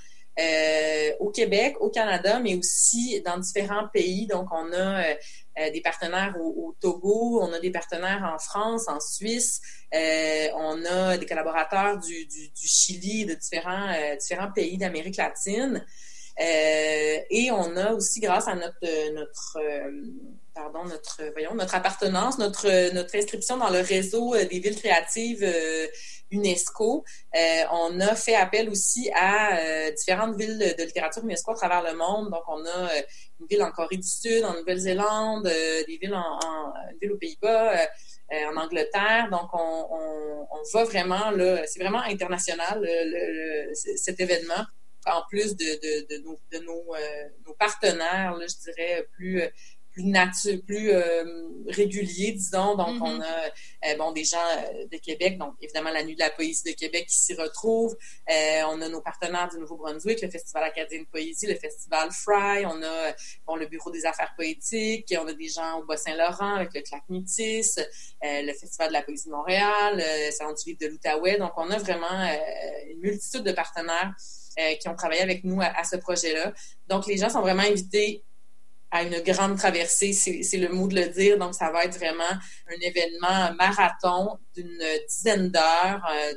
[1.19, 4.28] au Québec, au Canada, mais aussi dans différents pays.
[4.28, 5.15] Donc, on a euh,
[5.56, 9.62] des partenaires au, Togo, on a des partenaires en France, en Suisse,
[9.94, 15.86] euh, on a des collaborateurs du, Chili, de différents, euh, différents pays d'Amérique latine.
[16.38, 18.88] et on a aussi, grâce à notre,
[20.56, 25.48] pardon, notre, voyons, notre appartenance, notre inscription dans le réseau des villes créatives
[26.34, 27.04] UNESCO,
[27.72, 32.30] on a fait appel aussi à différentes villes de littérature UNESCO à travers le monde.
[32.30, 32.89] Donc, on a
[33.43, 35.98] une ville en Corée du Sud, en Nouvelle-Zélande, euh, une
[37.02, 37.86] ville aux Pays-Bas, euh,
[38.34, 39.28] euh, en Angleterre.
[39.32, 42.88] Donc, on, on, on va vraiment, là, c'est vraiment international,
[43.74, 44.65] cet événement.
[45.06, 49.43] En plus de, nos, partenaires, je dirais, plus
[49.94, 51.24] plus nature, plus euh,
[51.68, 52.76] régulier, disons.
[52.76, 53.24] Donc, on mm-hmm.
[53.24, 56.64] a euh, bon des gens euh, de Québec, donc évidemment la Nuit de la poésie
[56.66, 57.96] de Québec qui s'y retrouve.
[58.28, 62.66] on a nos partenaires du Nouveau-Brunswick, le Festival acadien de poésie, le Festival Fry.
[62.66, 63.14] On a
[63.46, 65.14] bon le Bureau des affaires poétiques.
[65.18, 67.80] On a des gens au Bas-Saint-Laurent avec le Clac Métis,
[68.22, 71.38] le Festival de la poésie de Montréal, le Salon du livre de l'Outaouais.
[71.38, 72.08] Donc, on a vraiment
[72.90, 74.14] une multitude de partenaires
[74.80, 76.54] qui ont travaillé avec nous à ce projet-là.
[76.88, 78.24] Donc, les gens sont vraiment invités
[78.94, 81.40] à une grande traversée, c'est le mot de le dire.
[81.40, 86.34] Donc, ça va être vraiment un événement marathon d'une dizaine d'heures euh,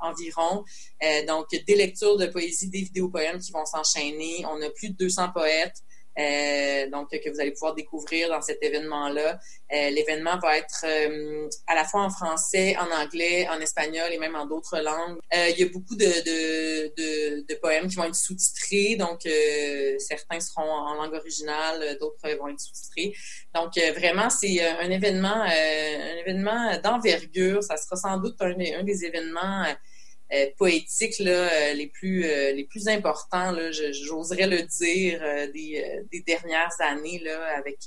[0.00, 0.64] environ.
[1.02, 4.46] Euh, donc, des lectures de poésie, des vidéos poèmes qui vont s'enchaîner.
[4.50, 5.76] On a plus de 200 poètes.
[6.18, 9.38] Euh, donc que vous allez pouvoir découvrir dans cet événement-là.
[9.72, 14.18] Euh, l'événement va être euh, à la fois en français, en anglais, en espagnol et
[14.18, 15.18] même en d'autres langues.
[15.32, 19.20] il y a beaucoup de, de, de, de poèmes qui vont être sous-titrés, donc
[19.98, 23.14] certains seront en langue originale, d'autres vont être sous-titrés.
[23.54, 27.62] Donc vraiment, c'est un événement, un événement d'envergure.
[27.62, 29.64] Ça sera sans doute un, un des événements
[30.32, 35.20] euh, poétiques là, euh, les plus euh, les plus importants, là, j'oserais le dire,
[35.52, 37.78] des, des, dernières années là, avec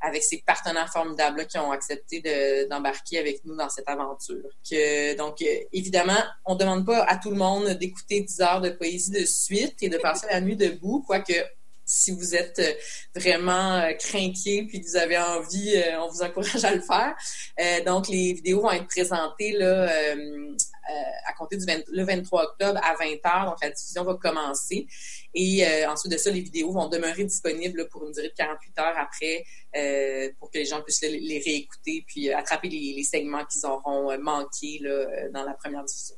[0.00, 2.22] avec ces partenaires formidables qui ont accepté
[2.70, 4.48] d'embarquer avec nous dans cette aventure.
[4.68, 9.10] Que, donc, évidemment, on demande pas à tout le monde d'écouter 10 heures de poésie
[9.10, 11.34] de suite et de passer la nuit debout, quoique
[11.84, 12.62] si vous êtes
[13.14, 17.14] vraiment craqué puis que vous avez envie, on vous encourage à le faire.
[17.84, 20.56] donc, les vidéos vont être présentées là, euh,
[21.26, 23.46] à compter du le 23 octobre à 20h.
[23.46, 24.86] Donc, la diffusion va commencer.
[25.34, 28.78] Et euh, ensuite de ça, les vidéos vont demeurer disponibles pour une durée de 48
[28.78, 29.44] heures après
[29.76, 34.80] euh, pour que les gens puissent les, réécouter puis attraper les, segments qu'ils auront manqués
[35.32, 36.16] dans la première diffusion.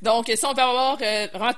[0.00, 0.96] Donc, si on veut avoir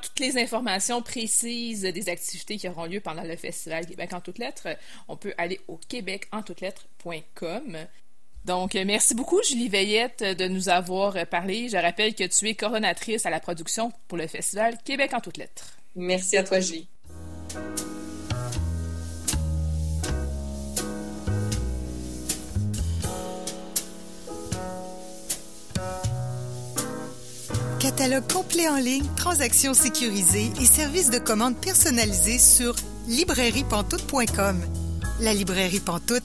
[0.00, 4.38] toutes les informations précises des activités qui auront lieu pendant le Festival Québec en toutes
[4.38, 4.68] lettres,
[5.09, 7.87] on peut aller au québecentoutteslettres.com.
[8.45, 11.69] Donc, euh, merci beaucoup, Julie Veillette, de nous avoir euh, parlé.
[11.71, 15.39] Je rappelle que tu es coronatrice à la production pour le Festival Québec en toutes
[15.39, 15.79] lettres.
[15.97, 16.89] Merci à toi, Julie.
[27.81, 32.75] Catalogue complet en ligne, transactions sécurisées et services de commande personnalisés sur
[33.09, 34.61] librairiepantoute.com.
[35.21, 36.25] La librairie Pantoute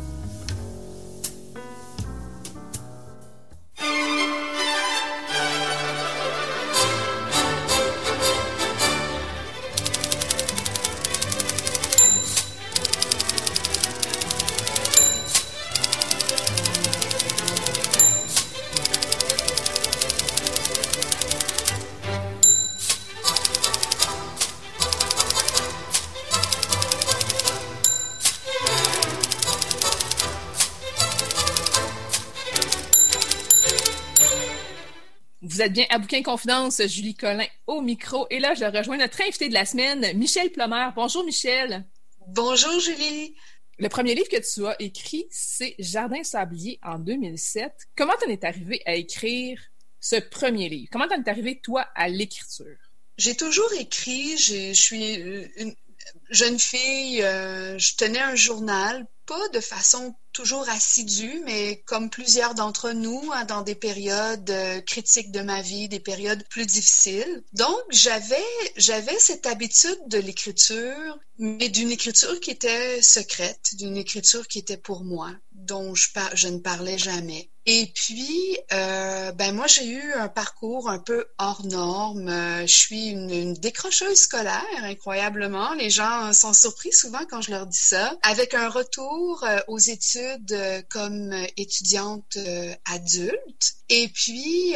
[35.61, 38.25] Vous êtes bien à Bouquin Confidence, Julie Collin au micro.
[38.31, 40.89] Et là, je rejoins notre invité de la semaine, Michel Plomer.
[40.95, 41.85] Bonjour, Michel.
[42.29, 43.35] Bonjour, Julie.
[43.77, 47.71] Le premier livre que tu as écrit, c'est Jardin sablier en 2007.
[47.95, 49.61] Comment t'en es arrivé à écrire
[49.99, 50.89] ce premier livre?
[50.91, 52.79] Comment t'en es arrivé, toi, à l'écriture?
[53.19, 54.39] J'ai toujours écrit.
[54.39, 55.75] Je suis une
[56.31, 57.21] jeune fille.
[57.21, 63.31] Euh, je tenais un journal, pas de façon toujours assidue, mais comme plusieurs d'entre nous,
[63.33, 67.43] hein, dans des périodes euh, critiques de ma vie, des périodes plus difficiles.
[67.53, 68.35] Donc, j'avais,
[68.77, 74.77] j'avais cette habitude de l'écriture, mais d'une écriture qui était secrète, d'une écriture qui était
[74.77, 77.50] pour moi, dont je, je ne parlais jamais.
[77.67, 82.27] Et puis, euh, ben moi, j'ai eu un parcours un peu hors norme.
[82.27, 85.73] Euh, je suis une, décrocheuse scolaire, incroyablement.
[85.73, 88.15] Les gens sont surpris souvent quand je leur dis ça.
[88.23, 90.57] Avec un retour euh, aux études
[90.89, 92.37] comme étudiante
[92.85, 93.75] adulte.
[93.89, 94.73] Et puis,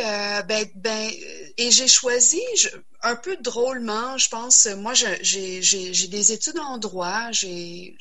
[0.47, 1.11] ben, ben,
[1.57, 2.41] et j'ai choisi,
[3.05, 5.61] un peu drôlement, je pense, moi, j'ai
[6.07, 7.31] des études en droit.
[7.31, 7.95] J'ai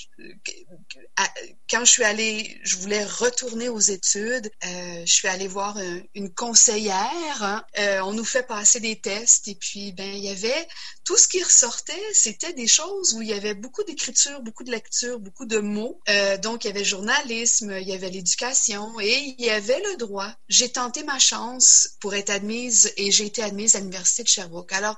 [1.70, 4.50] quand je suis allée, je voulais retourner aux études.
[4.64, 5.78] Euh, je suis allée voir
[6.14, 7.42] une, conseillère.
[7.42, 7.64] Hein.
[7.78, 10.66] Euh, on nous fait passer des tests et puis ben il y avait
[11.04, 14.70] tout ce qui ressortait, c'était des choses où il y avait beaucoup d'écriture, beaucoup de
[14.70, 16.00] lecture, beaucoup de mots.
[16.08, 19.96] Euh, donc il y avait journalisme, il y avait l'éducation et il y avait le
[19.96, 20.32] droit.
[20.48, 24.72] J'ai tenté ma chance pour être admise et j'ai été admise à l'université de Sherbrooke.
[24.72, 24.96] Alors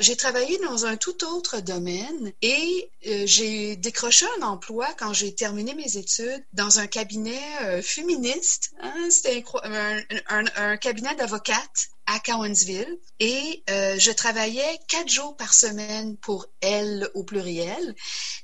[0.00, 5.34] j'ai travaillé dans un tout autre domaine et euh, j'ai décroché un emploi quand j'ai
[5.34, 8.72] terminé mes études dans un cabinet euh, féministe.
[8.80, 15.52] Hein, C'était un, un, cabinet d'avocates à Cowansville et euh, je travaillais quatre jours par
[15.52, 17.94] semaine pour elle au pluriel.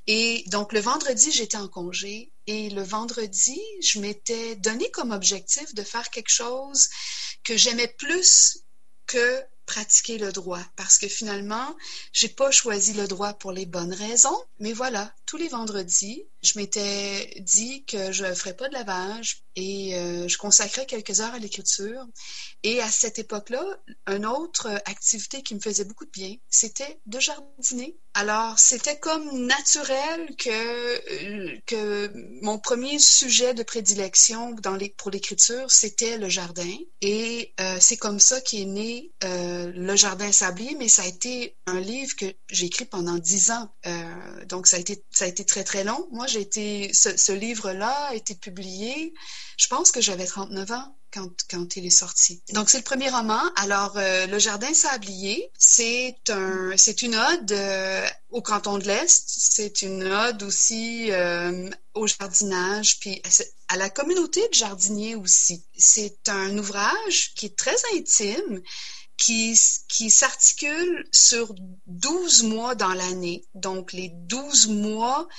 [0.05, 5.73] Et donc le vendredi, j'étais en congé et le vendredi, je m'étais donné comme objectif
[5.73, 6.89] de faire quelque chose
[7.43, 8.59] que j'aimais plus
[9.07, 10.63] que pratiquer le droit.
[10.75, 11.75] Parce que finalement,
[12.13, 16.59] j'ai pas choisi le droit pour les bonnes raisons, mais voilà, tous les vendredis, je
[16.59, 21.39] m'étais dit que je ferais pas de lavage et euh, je consacrais quelques heures à
[21.39, 22.05] l'écriture.
[22.63, 23.63] Et à cette époque-là,
[24.07, 27.95] une autre activité qui me faisait beaucoup de bien, c'était de jardiner.
[28.15, 34.55] Alors, c'était comme naturel que, euh, que mon premier sujet de prédilection
[34.97, 36.75] pour l'écriture, c'était le jardin.
[37.01, 41.79] Et euh, c'est comme ça qu'est né Le Jardin Sablier, mais ça a été un
[41.79, 43.69] livre que j'ai écrit pendant dix ans.
[44.47, 46.07] Donc, ça a, été, ça a été très, très long.
[46.11, 49.13] Moi, j'ai été, ce, livre-là a été publié,
[49.57, 50.97] je pense que j'avais 39 ans
[51.49, 52.41] quand, il est sorti.
[52.51, 53.39] Donc, c'est le premier roman.
[53.55, 59.23] Alors, euh, Le Jardin Sablier, c'est un, c'est une ode euh, au canton de l'Est.
[59.25, 63.21] C'est une ode aussi euh, au jardinage, puis
[63.69, 65.63] à la communauté de jardiniers aussi.
[65.77, 68.61] C'est un ouvrage qui est très intime,
[69.15, 71.55] qui s'articule sur
[71.87, 73.45] 12 mois dans l'année.
[73.53, 75.29] Donc, les 12 mois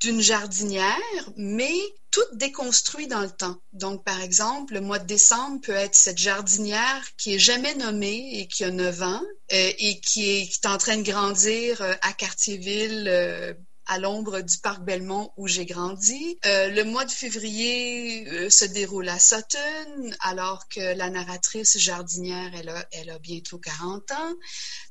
[0.00, 0.96] d'une jardinière,
[1.36, 1.74] mais
[2.10, 3.56] tout déconstruit dans le temps.
[3.72, 8.40] Donc, par exemple, le mois de décembre peut être cette jardinière qui est jamais nommée
[8.40, 11.80] et qui a 9 ans euh, et qui est, qui est, en train de grandir
[11.82, 13.54] euh, à Cartierville euh,
[13.90, 16.38] à l'ombre du parc Belmont où j'ai grandi.
[16.46, 22.52] Euh, le mois de février euh, se déroule à Sutton, alors que la narratrice jardinière,
[22.54, 24.34] elle a, elle a bientôt 40 ans.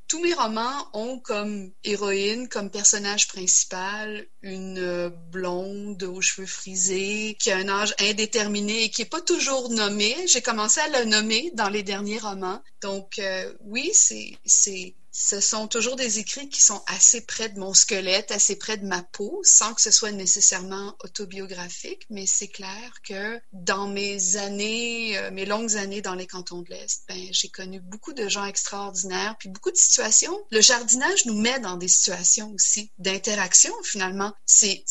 [0.09, 7.51] Tous mes romans ont comme héroïne, comme personnage principal, une blonde aux cheveux frisés, qui
[7.51, 10.15] a un âge indéterminé et qui est pas toujours nommée.
[10.27, 12.61] J'ai commencé à la nommer dans les derniers romans.
[12.81, 17.73] Donc euh, oui, c'est ce sont toujours des écrits qui sont assez près de mon
[17.73, 22.93] squelette, assez près de ma peau, sans que ce soit nécessairement autobiographique, mais c'est clair
[23.03, 27.49] que dans mes années, euh, mes longues années dans les cantons de l'Est, ben, j'ai
[27.49, 30.39] connu beaucoup de gens extraordinaires, puis beaucoup de situations.
[30.51, 34.33] Le jardinage nous met dans des situations aussi d'interaction, finalement.
[34.45, 34.85] C'est,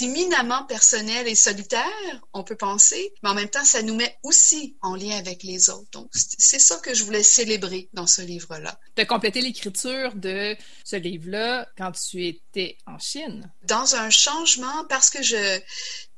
[0.00, 1.82] éminemment personnel et solitaire,
[2.32, 5.68] on peut penser, mais en même temps, ça nous met aussi en lien avec les
[5.68, 5.90] autres.
[5.90, 8.78] Donc, c'est ça que je voulais célébrer dans ce livre-là.
[10.14, 13.50] De ce livre-là quand tu étais en Chine?
[13.64, 15.60] Dans un changement, parce que je,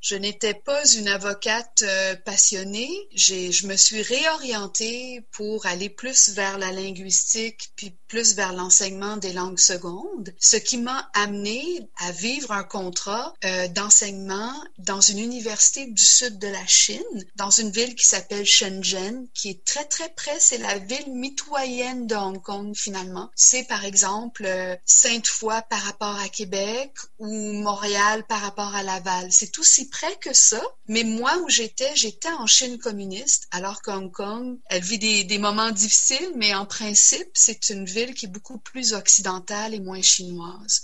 [0.01, 2.89] je n'étais pas une avocate euh, passionnée.
[3.13, 9.31] Je me suis réorientée pour aller plus vers la linguistique, puis plus vers l'enseignement des
[9.31, 15.85] langues secondes, ce qui m'a amené à vivre un contrat euh, d'enseignement dans une université
[15.85, 20.09] du sud de la Chine, dans une ville qui s'appelle Shenzhen, qui est très très
[20.09, 20.39] près.
[20.39, 23.29] C'est la ville mitoyenne de Hong Kong finalement.
[23.35, 29.31] C'est par exemple euh, Sainte-Foy par rapport à Québec ou Montréal par rapport à Laval.
[29.31, 33.81] C'est tout si près que ça, mais moi où j'étais, j'étais en Chine communiste, alors
[33.83, 38.25] qu'Hong Kong, elle vit des, des, moments difficiles, mais en principe, c'est une ville qui
[38.25, 40.81] est beaucoup plus occidentale et moins chinoise.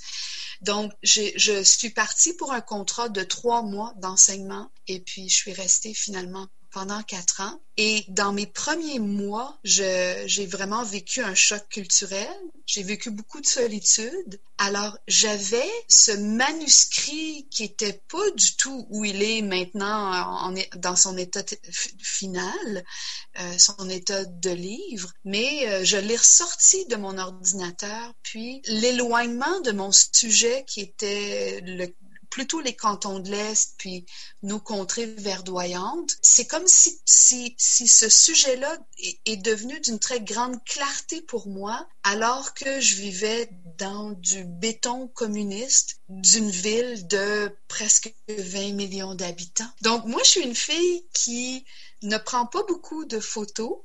[0.61, 5.53] Donc, je suis partie pour un contrat de trois mois d'enseignement et puis je suis
[5.53, 7.61] restée finalement pendant quatre ans.
[7.77, 12.27] Et dans mes premiers mois, j'ai vraiment vécu un choc culturel.
[12.65, 14.39] J'ai vécu beaucoup de solitude.
[14.57, 20.11] Alors, j'avais ce manuscrit qui était pas du tout où il est maintenant
[20.49, 21.43] en, dans son état
[21.99, 22.83] final,
[23.39, 29.59] euh, son état de livre, mais euh, je l'ai ressorti de mon ordinateur, puis l'éloignement
[29.61, 31.85] de mon sujet qui était le
[32.29, 34.05] plutôt les cantons de l'Est, puis
[34.43, 36.17] nos contrées verdoyantes.
[36.21, 41.47] C'est comme si, si, si ce sujet-là est, est, devenu d'une très grande clarté pour
[41.47, 49.15] moi, alors que je vivais dans du béton communiste d'une ville de presque 20 millions
[49.15, 49.69] d'habitants.
[49.81, 51.65] Donc moi, je suis une fille qui
[52.03, 53.77] ne prend pas beaucoup de photos,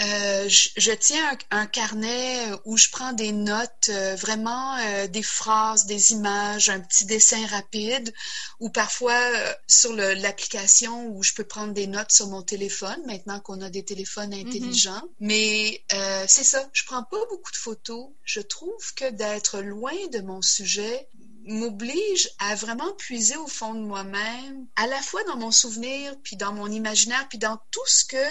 [0.00, 5.06] euh, je, je, tiens un, un, carnet où je prends des notes, euh, vraiment euh,
[5.06, 8.12] des phrases, des images, un petit dessin rapide,
[8.60, 9.20] ou parfois
[9.66, 13.84] sur l'application où je peux prendre des notes sur mon téléphone, maintenant qu'on a des
[13.84, 14.48] téléphones mm-hmm.
[14.48, 15.02] intelligents.
[15.20, 15.30] Mm -hmm.
[15.30, 15.84] Mais
[16.28, 18.06] c'est ça, je prends pas beaucoup de photos.
[18.24, 21.08] Je trouve que d'être loin de mon sujet
[21.44, 26.36] m'oblige à vraiment puiser au fond de moi-même, à la fois dans mon souvenir, puis
[26.36, 28.26] dans mon imaginaire, puis dans tout ce que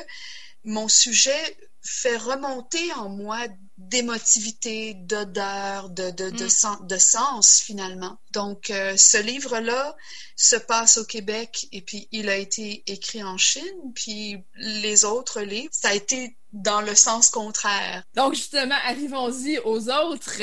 [0.69, 6.49] mon sujet fait remonter en moi d'émotivité, d'odeur, de, de, de, mm.
[6.49, 8.19] sens, de, sens, finalement.
[8.31, 9.95] Donc, euh, ce livre-là
[10.35, 15.41] se passe au Québec et puis il a été écrit en Chine, puis les autres
[15.41, 18.03] livres, ça a été dans le sens contraire.
[18.15, 20.41] Donc, justement, arrivons-y aux autres.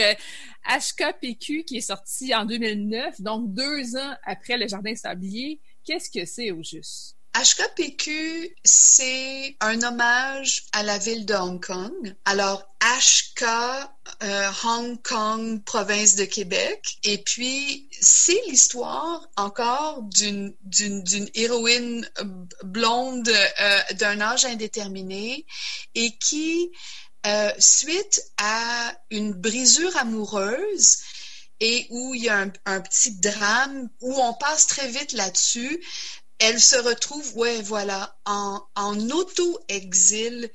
[0.69, 5.61] HKPQ qui est sorti en 2009, donc deux ans après Le Jardin Sablier.
[5.85, 7.16] Qu'est-ce que c'est au juste?
[7.37, 12.17] HKPQ, c'est un hommage à la ville de Hong Kong.
[12.25, 13.45] Alors, HK,
[14.23, 16.99] euh, Hong Kong, province de Québec.
[17.05, 20.55] Et puis, c'est l'histoire encore d'une,
[21.35, 22.09] héroïne
[22.63, 25.45] blonde euh, d'un âge indéterminé
[25.95, 26.71] et qui,
[27.27, 31.01] euh, suite à une brisure amoureuse,
[31.61, 35.83] et où il y a un, un, petit drame, où on passe très vite là-dessus,
[36.39, 40.51] elle se retrouve, ouais, voilà, en, en auto-exil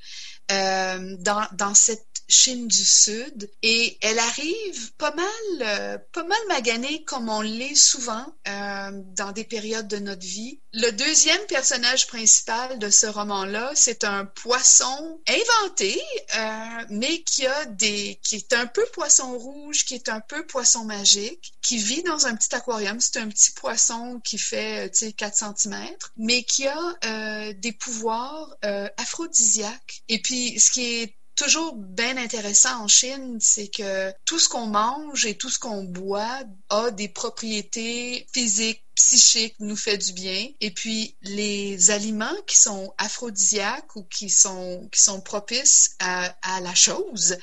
[0.50, 5.26] euh, dans, dans cette Chine du Sud et elle arrive pas mal,
[5.60, 10.58] euh, pas mal maganée comme on l'est souvent euh, dans des périodes de notre vie.
[10.72, 16.00] Le deuxième personnage principal de ce roman-là, c'est un poisson inventé,
[16.34, 20.46] euh, mais qui a des, qui est un peu poisson rouge, qui est un peu
[20.46, 22.98] poisson magique, qui vit dans un petit aquarium.
[23.00, 25.76] C'est un petit poisson qui fait, tu sais, 4 cm,
[26.16, 28.56] mais qui a des pouvoirs
[28.96, 30.02] aphrodisiaques.
[30.08, 34.66] Et puis, ce qui est toujours bien intéressant en Chine, c'est que tout ce qu'on
[34.66, 40.46] mange et tout ce qu'on boit a des propriétés physiques, psychiques, nous fait du bien.
[40.60, 46.74] Et puis les aliments qui sont aphrodisiaques ou qui sont qui sont propices à, la
[46.74, 47.36] chose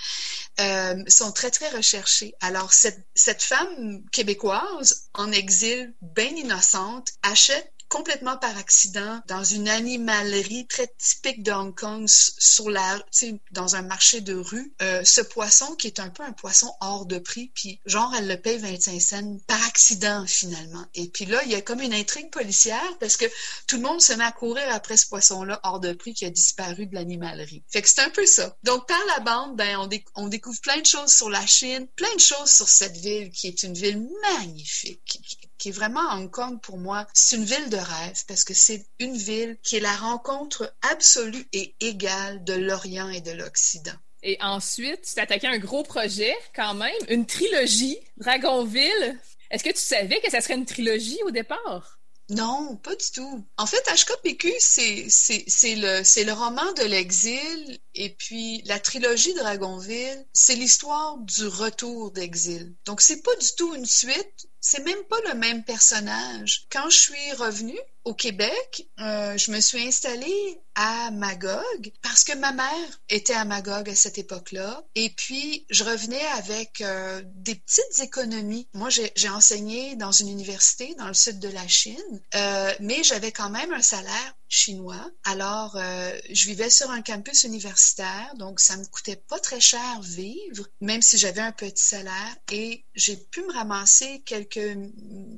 [0.59, 2.35] euh, sont très très recherchés.
[2.39, 9.67] Alors cette cette femme québécoise en exil, bien innocente, achète complètement par accident dans une
[9.67, 13.03] animalerie très typique de Hong Kong, sur la,
[13.51, 17.05] dans un marché de rue, euh, ce poisson qui est un peu un poisson hors
[17.05, 20.85] de prix, puis genre elle le paye 25 cents par accident finalement.
[20.93, 23.25] Et puis là, il y a comme une intrigue policière parce que
[23.67, 26.29] tout le monde se met à courir après ce poisson-là hors de prix qui a
[26.29, 27.63] disparu de l'animalerie.
[27.69, 28.55] Fait que c'est un peu ça.
[28.63, 32.13] Donc par la bande, ben on, on découvre plein de choses sur la Chine, plein
[32.13, 36.59] de choses sur cette ville qui est une ville magnifique, qui est vraiment Hong Kong
[36.61, 39.95] pour moi, c'est une ville de rêve parce que c'est une ville qui est la
[39.95, 43.93] rencontre absolue et égale de l'Orient et de l'Occident.
[44.23, 49.19] Et ensuite, tu t'es attaqué à un gros projet quand même, une trilogie, Dragonville.
[49.51, 51.99] Est-ce que tu savais que ça serait une trilogie au départ?
[52.29, 53.43] Non, pas du tout.
[53.57, 60.27] En fait, HKPQ, c'est, le, c'est le roman de l'exil et puis la trilogie Dragonville,
[60.31, 62.75] c'est l'histoire du retour d'exil.
[62.85, 66.65] Donc, c'est pas du tout une suite, c'est même pas le même personnage.
[66.71, 67.79] Quand je suis revenue
[68.09, 73.45] au Québec, euh, je me suis installée à Magog parce que ma mère était à
[73.45, 74.83] Magog à cette époque-là.
[74.95, 78.67] Et puis, je revenais avec euh, des petites économies.
[78.73, 83.31] Moi, j'ai enseigné dans une université dans le sud de la Chine, euh, mais j'avais
[83.31, 85.11] quand même un salaire chinois.
[85.25, 90.65] Alors, je vivais sur un campus universitaire, donc ça me coûtait pas très cher vivre,
[90.81, 92.35] même si j'avais un petit salaire.
[92.51, 94.75] Et j'ai pu me ramasser quelques,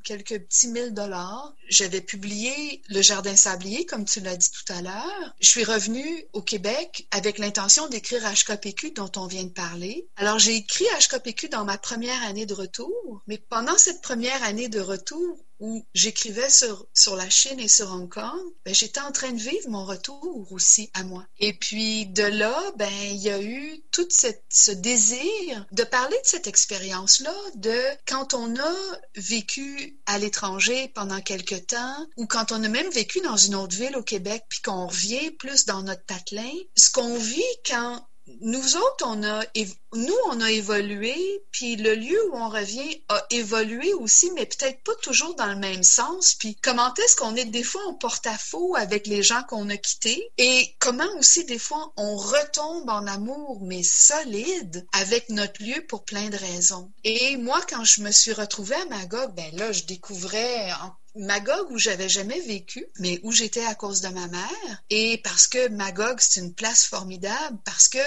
[0.05, 1.53] quelques petits mille dollars.
[1.67, 5.35] J'avais publié Le Jardin Sablier, comme tu l'as dit tout à l'heure.
[5.39, 10.07] Je suis revenue au Québec avec l'intention d'écrire HKPQ dont on vient de parler.
[10.15, 14.69] Alors, j'ai écrit HKPQ dans ma première année de retour, mais pendant cette première année
[14.69, 19.11] de retour, où j'écrivais sur, sur la Chine et sur Hong Kong, ben, j'étais en
[19.11, 21.23] train de vivre mon retour aussi à moi.
[21.39, 26.27] Et puis de là, ben, il y a eu tout ce désir de parler de
[26.27, 28.73] cette expérience-là, de quand on a
[29.15, 33.75] vécu à l'étranger pendant quelque temps, ou quand on a même vécu dans une autre
[33.75, 38.03] ville au Québec, puis qu'on revient plus dans notre patelin, ce qu'on vit quand
[38.41, 44.45] nous autres, on a, évolué, puis le lieu où on revient a évolué aussi, mais
[44.45, 46.35] peut-être pas toujours dans le même sens.
[46.35, 50.31] Puis comment est-ce qu'on est des fois en porte-à-faux avec les gens qu'on a quittés?
[50.37, 56.03] Et comment aussi des fois on retombe en amour, mais solide, avec notre lieu pour
[56.03, 56.91] plein de raisons?
[57.03, 61.71] Et moi, quand je me suis retrouvée à Magog, ben là, je découvrais en Magog
[61.71, 64.83] où j'avais jamais vécu, mais où j'étais à cause de ma mère.
[64.89, 67.99] Et parce que Magog, c'est une place formidable, parce que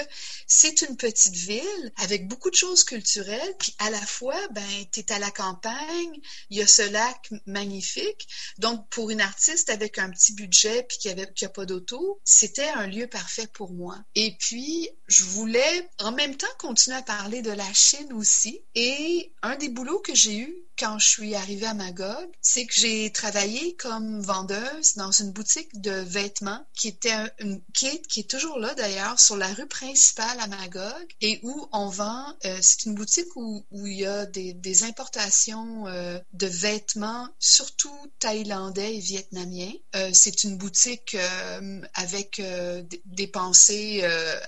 [0.47, 5.11] c'est une petite ville avec beaucoup de choses culturelles, puis à la fois, ben, t'es
[5.11, 8.27] à la campagne, il y a ce lac magnifique.
[8.57, 12.67] Donc, pour une artiste avec un petit budget, puis qui avait, qui pas d'auto, c'était
[12.69, 13.97] un lieu parfait pour moi.
[14.15, 18.61] Et puis, je voulais en même temps continuer à parler de la Chine aussi.
[18.73, 22.73] Et un des boulots que j'ai eu quand je suis arrivée à Magog, c'est que
[22.73, 28.29] j'ai travaillé comme vendeuse dans une boutique de vêtements qui était une, est, qui est
[28.29, 32.85] toujours là d'ailleurs sur la rue principale à Magog et où on vend, euh, c'est
[32.85, 38.95] une boutique où, où il y a des, des importations euh, de vêtements, surtout thaïlandais
[38.95, 39.73] et vietnamiens.
[39.95, 44.39] Euh, c'est une boutique euh, avec euh, des pensées, euh,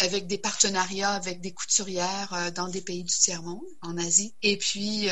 [0.00, 4.34] avec des partenariats avec des couturières dans des pays du tiers-monde, en Asie.
[4.42, 5.08] Et puis,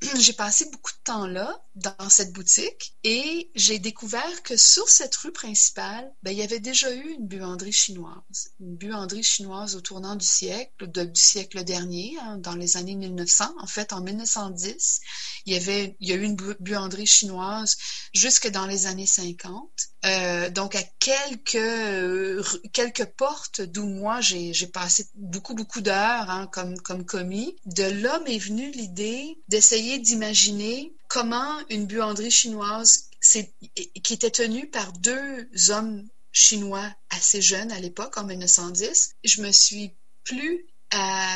[0.18, 5.14] j'ai passé beaucoup de temps là, dans cette boutique et j'ai découvert que sur cette
[5.16, 8.52] rue principale, ben, il y avait déjà eu une buanderie chinoise.
[8.60, 13.54] Une buanderie chinoise au tournant du siècle, du siècle dernier, hein, dans les années 1900.
[13.58, 15.00] En fait, en 1910,
[15.46, 17.76] il y avait, il y a eu une buanderie chinoise
[18.12, 19.70] jusque dans les années 50.
[20.04, 22.42] Euh, donc, à quelques, euh,
[22.72, 28.20] quelques portes d'où moi j'ai passé beaucoup, beaucoup d'heures hein, comme, comme commis, de là
[28.20, 36.06] m'est venue l'idée d'essayer d'imaginer comment une buanderie chinoise qui était tenue par deux hommes
[36.30, 40.66] chinois assez jeunes à l'époque, en 1910, je me suis plus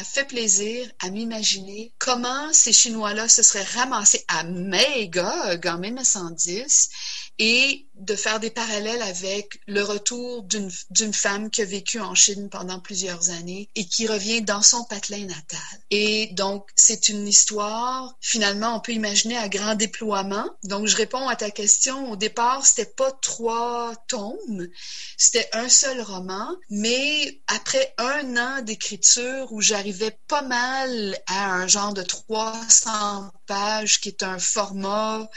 [0.04, 6.88] fait plaisir à m'imaginer comment ces Chinois-là se seraient ramassés à Magog en 1910
[7.38, 12.48] et de faire des parallèles avec le retour d'une femme qui a vécu en Chine
[12.50, 15.60] pendant plusieurs années et qui revient dans son patelin natal.
[15.90, 20.48] Et donc, c'est une histoire, finalement, on peut imaginer à grand déploiement.
[20.64, 22.10] Donc, je réponds à ta question.
[22.10, 24.68] Au départ, c'était pas trois tomes,
[25.16, 31.66] c'était un seul roman, mais après un an d'écriture où j'arrivais pas mal à un
[31.66, 35.28] genre de 300 pages qui est un format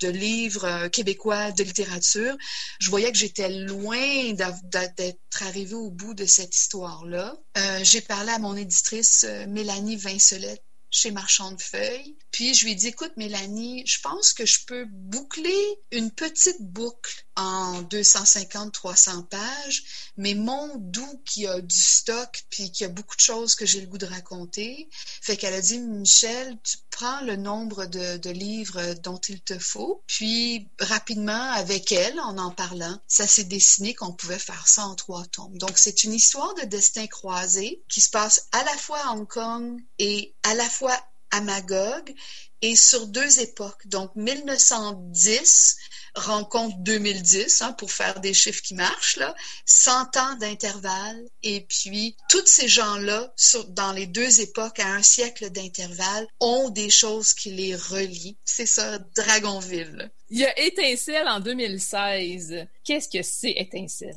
[0.00, 2.36] de livres euh, québécois de littérature,
[2.80, 7.36] je voyais que j'étais loin d'être arrivée au bout de cette histoire-là.
[7.56, 12.16] Euh, j'ai parlé à mon éditrice euh, Mélanie Vincelette chez Marchand de Feuilles.
[12.30, 16.60] Puis je lui ai dit, écoute Mélanie, je pense que je peux boucler une petite
[16.60, 19.84] boucle en 250-300 pages,
[20.16, 23.80] mais mon doux qui a du stock puis qui a beaucoup de choses que j'ai
[23.80, 24.88] le goût de raconter,
[25.20, 30.02] fait qu'elle a dit, Michel, tu prends le nombre de, livres dont il te faut,
[30.06, 34.94] puis rapidement avec elle, en en parlant, ça s'est dessiné qu'on pouvait faire ça en
[34.94, 35.56] trois tomes.
[35.58, 39.28] Donc c'est une histoire de destin croisé qui se passe à la fois à Hong
[39.28, 40.98] Kong et à la fois
[41.30, 42.14] à Magog
[42.62, 43.86] et sur deux époques.
[43.86, 45.76] Donc 1910
[46.16, 49.34] rencontre 2010 hein, pour faire des chiffres qui marchent là,
[49.66, 53.32] 100 ans d'intervalle et puis tous ces gens-là
[53.68, 58.38] dans les deux époques à un siècle d'intervalle ont des choses qui les relient.
[58.44, 60.10] C'est ça Dragonville.
[60.30, 62.66] Il y a Étincelle en 2016.
[62.84, 64.16] Qu'est-ce que c'est Étincelle?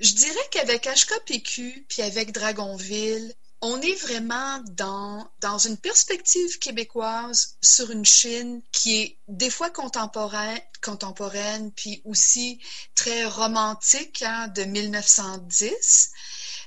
[0.00, 7.56] Je dirais qu'avec HKPQ puis avec Dragonville, on est vraiment dans, dans une perspective québécoise
[7.60, 12.60] sur une Chine qui est des fois contemporaine, contemporaine puis aussi
[12.94, 16.10] très romantique hein, de 1910,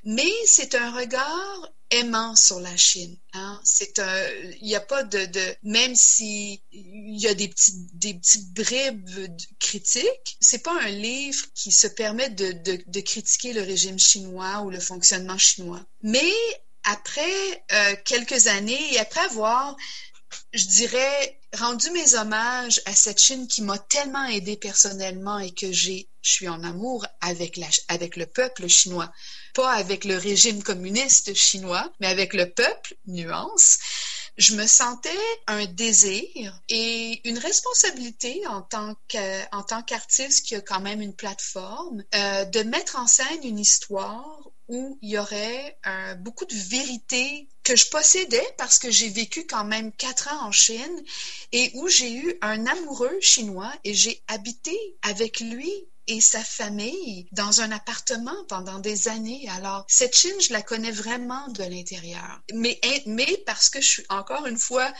[0.03, 3.17] mais c'est un regard aimant sur la Chine.
[3.33, 3.59] Hein.
[3.63, 4.27] C'est un,
[4.61, 8.53] il n'y a pas de, de même si il y a des petits, des petites
[8.53, 9.09] bribes
[9.59, 14.61] critiques, c'est pas un livre qui se permet de, de, de critiquer le régime chinois
[14.61, 15.85] ou le fonctionnement chinois.
[16.01, 16.31] Mais
[16.83, 19.75] après euh, quelques années et après avoir,
[20.53, 25.71] je dirais, rendu mes hommages à cette Chine qui m'a tellement aidé personnellement et que
[25.71, 29.11] j'ai, je suis en amour avec, la, avec le peuple chinois,
[29.53, 33.79] pas avec le régime communiste chinois, mais avec le peuple, nuance.
[34.37, 35.09] Je me sentais
[35.47, 38.95] un désir et une responsabilité en tant
[39.51, 43.59] en tant qu'artiste qui a quand même une plateforme euh, de mettre en scène une
[43.59, 44.39] histoire
[44.71, 49.45] où il y aurait euh, beaucoup de vérité que je possédais parce que j'ai vécu
[49.45, 51.03] quand même quatre ans en Chine
[51.51, 55.71] et où j'ai eu un amoureux chinois et j'ai habité avec lui
[56.07, 59.45] et sa famille dans un appartement pendant des années.
[59.49, 62.41] Alors, cette Chine, je la connais vraiment de l'intérieur.
[62.53, 64.91] Mais, mais parce que je suis encore une fois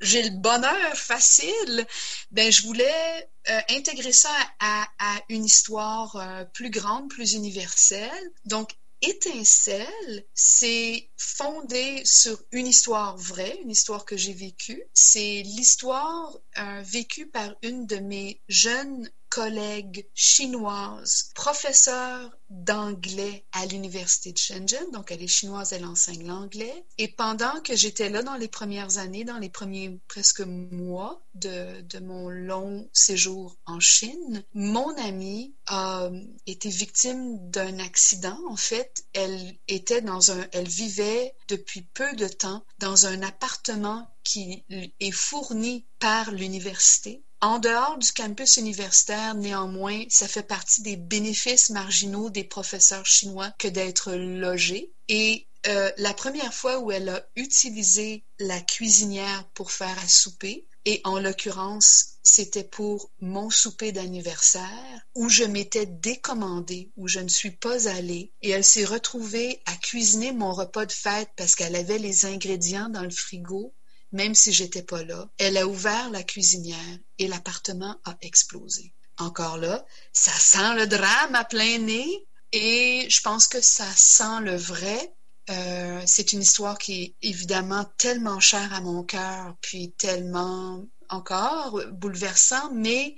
[0.00, 1.86] j'ai le bonheur facile,
[2.30, 8.32] ben je voulais euh, intégrer ça à, à une histoire euh, plus grande, plus universelle.
[8.46, 8.70] Donc
[9.02, 14.82] Étincelle, c'est fondé sur une histoire vraie, une histoire que j'ai vécue.
[14.92, 16.36] C'est l'histoire
[16.82, 24.90] vécue par une de mes jeunes collègues chinoises, professeure d'anglais à l'université de Shenzhen.
[24.92, 26.84] Donc, elle est chinoise, elle enseigne l'anglais.
[26.98, 31.80] Et pendant que j'étais là dans les premières années, dans les premiers presque mois de,
[31.82, 36.10] de mon long séjour en Chine, mon amie a
[36.46, 38.38] été victime d'un accident.
[38.48, 44.10] En fait, elle était dans un, elle vivait depuis peu de temps dans un appartement
[44.24, 50.96] qui est fourni par l'université en dehors du campus universitaire, néanmoins, ça fait partie des
[50.96, 54.92] bénéfices marginaux des professeurs chinois que d'être logés.
[55.08, 60.66] Et euh, la première fois où elle a utilisé la cuisinière pour faire à souper,
[60.86, 67.28] et en l'occurrence, c'était pour mon souper d'anniversaire où je m'étais décommandée, où je ne
[67.28, 68.32] suis pas allée.
[68.42, 72.88] Et elle s'est retrouvée à cuisiner mon repas de fête parce qu'elle avait les ingrédients
[72.88, 73.74] dans le frigo
[74.12, 75.28] même si j'étais pas là.
[75.38, 78.92] Elle a ouvert la cuisinière et l'appartement a explosé.
[79.18, 84.40] Encore là, ça sent le drame à plein nez et je pense que ça sent
[84.42, 85.12] le vrai.
[85.50, 91.80] Euh, c'est une histoire qui est évidemment tellement chère à mon cœur, puis tellement encore
[91.92, 93.16] bouleversant, mais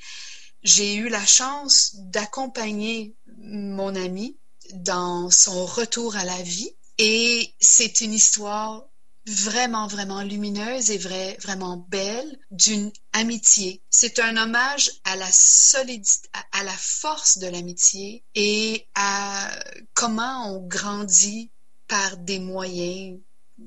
[0.63, 4.39] j'ai eu la chance d'accompagner mon ami
[4.73, 8.85] dans son retour à la vie et c'est une histoire
[9.27, 13.83] vraiment, vraiment lumineuse et vrai, vraiment belle d'une amitié.
[13.91, 19.51] C'est un hommage à la solidité, à, la force de l'amitié et à
[19.95, 21.51] comment on grandit
[21.89, 23.21] par des moyens,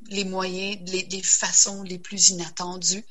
[0.10, 3.06] les moyens, les, façons les plus inattendues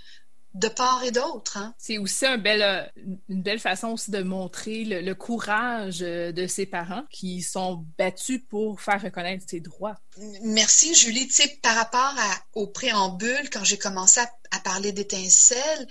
[0.54, 1.56] de part et d'autre.
[1.56, 1.74] Hein?
[1.78, 2.86] C'est aussi euh,
[3.28, 8.40] une belle façon aussi de montrer le, courage euh, de ses parents qui sont battus
[8.48, 9.96] pour faire reconnaître ses droits.
[10.42, 11.26] Merci Julie.
[11.26, 12.14] Tu sais, par rapport
[12.54, 15.88] au préambule, quand j'ai commencé à, parler d'étincelles,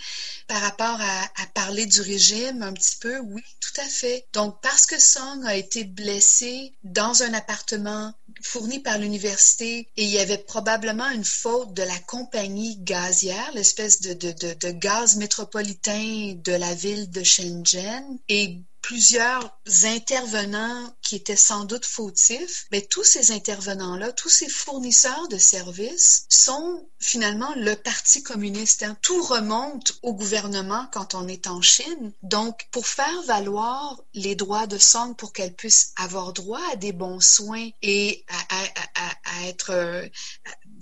[0.47, 4.25] par rapport à, à, parler du régime un petit peu, oui, tout à fait.
[4.31, 10.09] Donc, parce que Song a été blessé dans un appartement fourni par l'université et il
[10.09, 15.17] y avait probablement une faute de la compagnie gazière, l'espèce de, de, de, de, gaz
[15.17, 18.19] métropolitain de la ville de Shenzhen.
[18.29, 25.27] Et plusieurs intervenants qui étaient sans doute fautifs, mais tous ces intervenants-là, tous ces fournisseurs
[25.29, 28.83] de services sont finalement le Parti communiste.
[28.83, 28.97] Hein.
[29.01, 32.11] Tout remonte au gouvernement quand on est en Chine.
[32.21, 36.91] Donc, pour faire valoir les droits de Song pour qu'elle puisse avoir droit à des
[36.91, 38.63] bons soins et à, à,
[38.95, 40.09] à, à être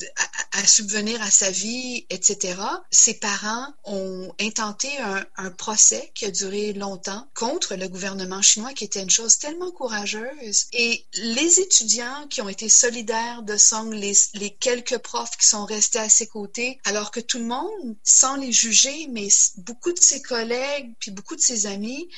[0.04, 0.24] euh,
[0.54, 2.60] à, subvenir à sa vie, etc.,
[2.92, 8.74] ses parents ont intenté un, un, procès qui a duré longtemps contre le gouvernement chinois,
[8.74, 10.68] qui était une chose tellement courageuse.
[10.74, 15.66] Et les étudiants qui ont été solidaires de Song, les, les quelques profs qui sont
[15.66, 19.28] restés à ses côtés, alors que tout le monde, sans les juger, mais
[19.58, 22.10] beaucoup de ses collègues, puis beaucoup de ses amis,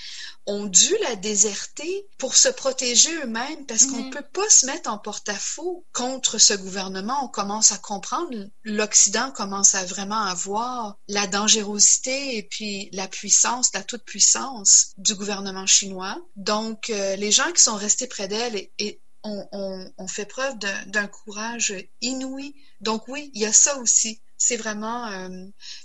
[0.46, 4.14] ont dû la déserter pour se protéger eux-mêmes parce qu'on ne mm-hmm.
[4.14, 7.24] peut pas se mettre en porte-à-faux contre ce gouvernement.
[7.24, 13.74] On commence à comprendre, l'Occident commence à vraiment avoir la dangerosité et puis la puissance,
[13.74, 16.18] la toute-puissance du gouvernement chinois.
[16.36, 21.74] Donc, euh, les gens qui sont restés près d'elle et, ont fait preuve d'un courage
[22.02, 22.54] inouï.
[22.82, 25.30] Donc oui, il y a ça aussi c'est vraiment euh,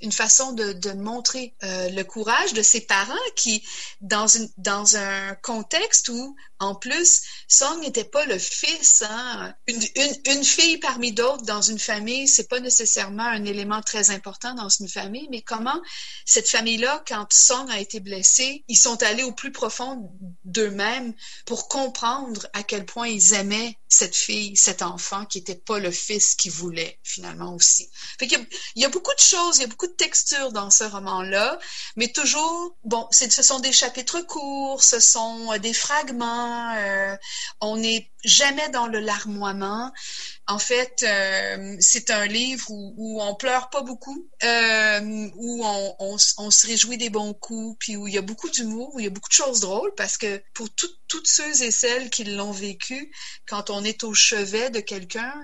[0.00, 3.64] une façon de, montrer euh, le courage de ses parents qui,
[4.00, 9.02] dans un contexte où, en plus, Song n'était pas le fils.
[9.08, 9.54] Hein?
[9.66, 14.68] Une, fille parmi d'autres dans une famille, c'est pas nécessairement un élément très important dans
[14.68, 15.80] une famille, mais comment
[16.24, 20.10] cette famille-là, quand Song a été blessé, ils sont allés au plus profond
[20.44, 21.14] d'eux-mêmes
[21.46, 25.90] pour comprendre à quel point ils aimaient cette fille, cet enfant qui n'était pas le
[25.90, 27.88] fils qu'ils voulaient finalement aussi.
[28.18, 30.70] Fait qu'il il y a beaucoup de choses, il y a beaucoup de textures dans
[30.70, 31.58] ce roman-là,
[31.96, 36.47] mais toujours, bon, ce sont des chapitres courts, ce sont euh, des fragments,
[37.60, 39.92] on n'est jamais dans le larmoiement.
[40.46, 46.18] En fait, euh, c'est un livre où, où, on pleure pas beaucoup, euh, où on,
[46.18, 49.06] se réjouit des bons coups, puis où il y a beaucoup d'humour, où il y
[49.06, 53.12] a beaucoup de choses drôles, parce que pour toutes ceux et celles qui l'ont vécu,
[53.46, 55.34] quand on est au chevet de quelqu'un,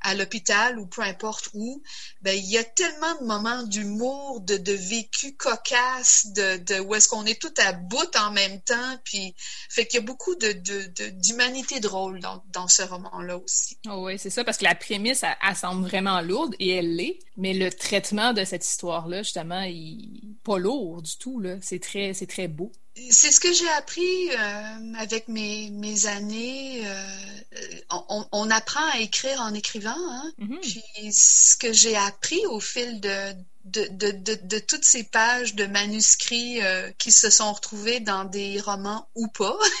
[0.00, 1.82] à l'hôpital ou peu importe où,
[2.22, 7.08] ben il y a tellement de moments d'humour, de, de vécu cocasse, de, où est-ce
[7.08, 9.34] qu'on est tout à bout en même temps, puis
[9.68, 13.78] fait qu'il y a beaucoup d'humanité drôle dans, dans ce roman-là aussi.
[13.88, 17.18] Oh oui, c'est ça, parce que la prémisse, elle, semble vraiment lourde, et elle l'est,
[17.36, 21.56] mais le traitement de cette histoire-là, justement, il pas lourd du tout, là.
[21.60, 22.72] C'est très, c'est très beau.
[23.10, 26.82] C'est ce que j'ai appris euh, avec mes, mes années.
[26.86, 29.94] Euh, on, on, apprend à écrire en écrivant.
[29.96, 30.32] Hein?
[30.38, 30.60] Mm-hmm.
[30.60, 33.34] Puis ce que j'ai appris au fil de,
[33.64, 38.60] de, de, de, toutes ces pages de manuscrits euh, qui se sont retrouvés dans des
[38.60, 39.56] romans ou pas,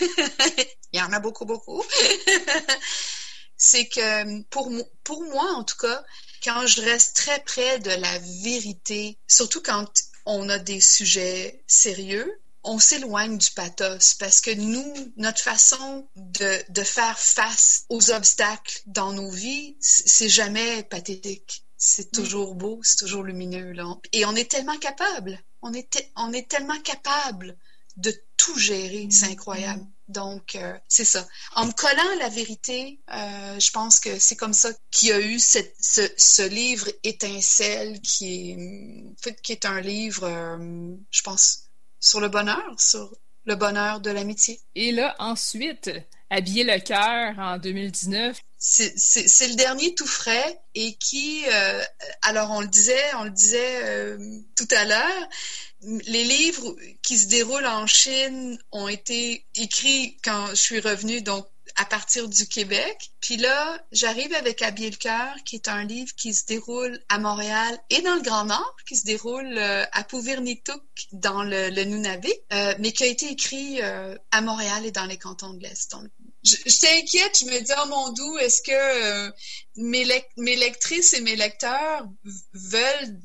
[0.92, 1.82] il y en a beaucoup, beaucoup,
[3.56, 4.70] c'est que pour,
[5.04, 6.04] pour moi, en tout cas,
[6.42, 9.90] quand je reste très près de la vérité, surtout quand
[10.26, 14.14] on a des sujets sérieux, on s'éloigne du pathos.
[14.18, 20.28] Parce que nous, notre façon de, de faire face aux obstacles dans nos vies, c'est
[20.28, 21.64] jamais pathétique.
[21.82, 23.72] C'est toujours beau, c'est toujours lumineux.
[23.72, 23.86] Là.
[24.12, 25.40] Et on est tellement capable.
[25.62, 27.56] On est, on est tellement capable
[27.96, 29.08] de tout gérer.
[29.10, 29.32] C'est mm-hmm.
[29.32, 29.86] incroyable.
[30.08, 31.26] Donc, euh, c'est ça.
[31.54, 35.12] En me collant à la vérité, euh, je pense que c'est comme ça qu'il y
[35.12, 41.22] a eu cette, ce, ce, livre Étincelle qui est, qui est un livre, euh, je
[41.22, 43.10] pense, sur le bonheur, sur
[43.46, 44.60] le bonheur de l'amitié.
[44.74, 45.90] Et là, ensuite,
[46.32, 51.82] Habiller le cœur en 2019, c'est le dernier tout frais et qui, euh,
[52.22, 54.18] alors on le disait, on le disait euh,
[54.54, 55.28] tout à l'heure,
[55.82, 61.46] les livres qui se déroulent en Chine ont été écrits quand je suis revenue, donc
[61.76, 63.10] à partir du Québec.
[63.20, 67.18] Puis là, j'arrive avec Habiller le cœur, qui est un livre qui se déroule à
[67.18, 70.82] Montréal et dans le Grand Nord, qui se déroule euh, à Pouvirnituk
[71.12, 75.06] dans le, le Nunavik, euh, mais qui a été écrit euh, à Montréal et dans
[75.06, 75.94] les cantons de l'Est.
[76.42, 79.32] Je, je t'inquiète, je me dis, oh mon doux, est-ce que
[79.76, 82.06] mes, mes lectrices et mes lecteurs
[82.54, 83.20] veulent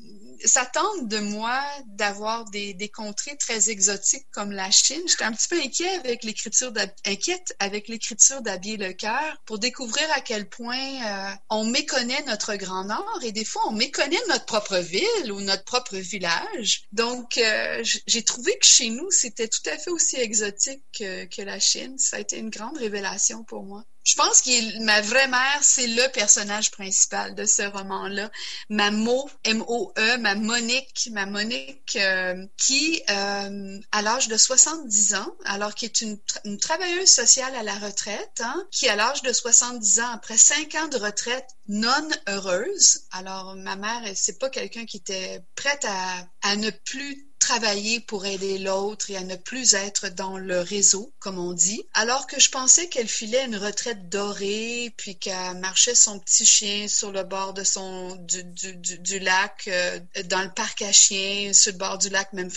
[0.48, 5.02] s'attendent de moi d'avoir des, contrées très exotiques comme la Chine.
[5.06, 10.76] J'étais un petit peu inquiète avec l'écriture d'habiller le cœur pour découvrir à quel point
[10.76, 15.40] euh, on méconnaît notre Grand Nord et des fois on méconnaît notre propre ville ou
[15.40, 16.84] notre propre village.
[16.92, 21.42] Donc euh, j'ai trouvé que chez nous c'était tout à fait aussi exotique que, que
[21.42, 21.98] la Chine.
[21.98, 23.84] Ça a été une grande révélation pour moi.
[24.06, 28.30] Je pense que ma vraie mère, c'est le personnage principal de ce roman-là.
[28.68, 35.34] Ma Mo, M-O-E, ma Monique, ma Monique, euh, qui, euh, à l'âge de 70 ans,
[35.44, 36.18] alors qui est une,
[36.60, 40.86] travailleuse sociale à la retraite, hein, qui, à l'âge de 70 ans, après cinq ans
[40.86, 46.56] de retraite non heureuse, alors ma mère, c'est pas quelqu'un qui était prête à, à
[46.56, 51.38] ne plus travailler pour aider l'autre et à ne plus être dans le réseau, comme
[51.38, 56.18] on dit, alors que je pensais qu'elle filait une retraite dorée, puis qu'elle marchait son
[56.18, 60.82] petit chien sur le bord de son du, du, du, lac, euh, dans le parc
[60.82, 62.50] à chiens, sur le bord du lac même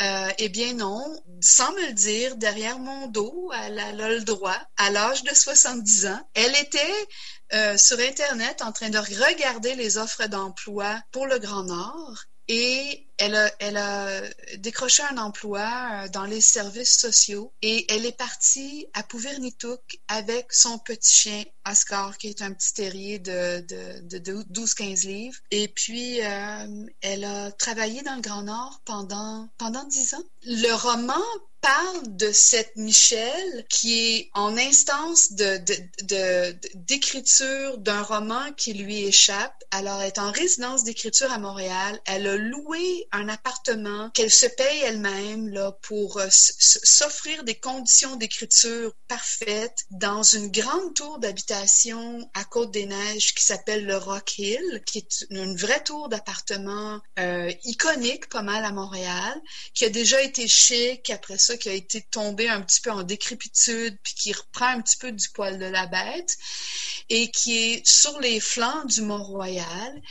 [0.00, 4.58] Euh, eh bien non, sans me le dire, derrière mon dos, elle a le droit,
[4.76, 7.06] à l'âge de 70 ans, elle était
[7.54, 13.11] euh, sur Internet en train de regarder les offres d'emploi pour le Grand Nord et
[13.18, 14.20] elle a,
[14.58, 20.52] décroché un emploi euh, dans les services sociaux et elle est partie à Pouvernituk avec
[20.52, 25.38] son petit chien Oscar, qui est un petit terrier de, de, de 12-15 livres.
[25.50, 30.24] Et puis, euh, elle a travaillé dans le Grand Nord pendant, pendant 10 ans.
[30.44, 31.22] Le roman
[31.60, 35.58] parle de cette Michelle qui est en instance de,
[36.74, 39.54] d'écriture d'un roman qui lui échappe.
[39.70, 42.00] Alors, elle est en résidence d'écriture à Montréal.
[42.04, 48.16] Elle a loué un appartement qu'elle se paye elle-même là pour euh, s'offrir des conditions
[48.16, 54.98] d'écriture parfaites dans une grande tour d'habitation à Côte-des-Neiges qui s'appelle le Rock Hill, qui
[54.98, 59.40] est une vraie tour d'appartement euh, iconique pas mal à Montréal,
[59.74, 63.02] qui a déjà été chic après ça qui a été tombé un petit peu en
[63.02, 66.36] décrépitude, puis qui reprend un petit peu du poil de la bête,
[67.08, 70.02] et qui est sur les flancs du Mont-Royal.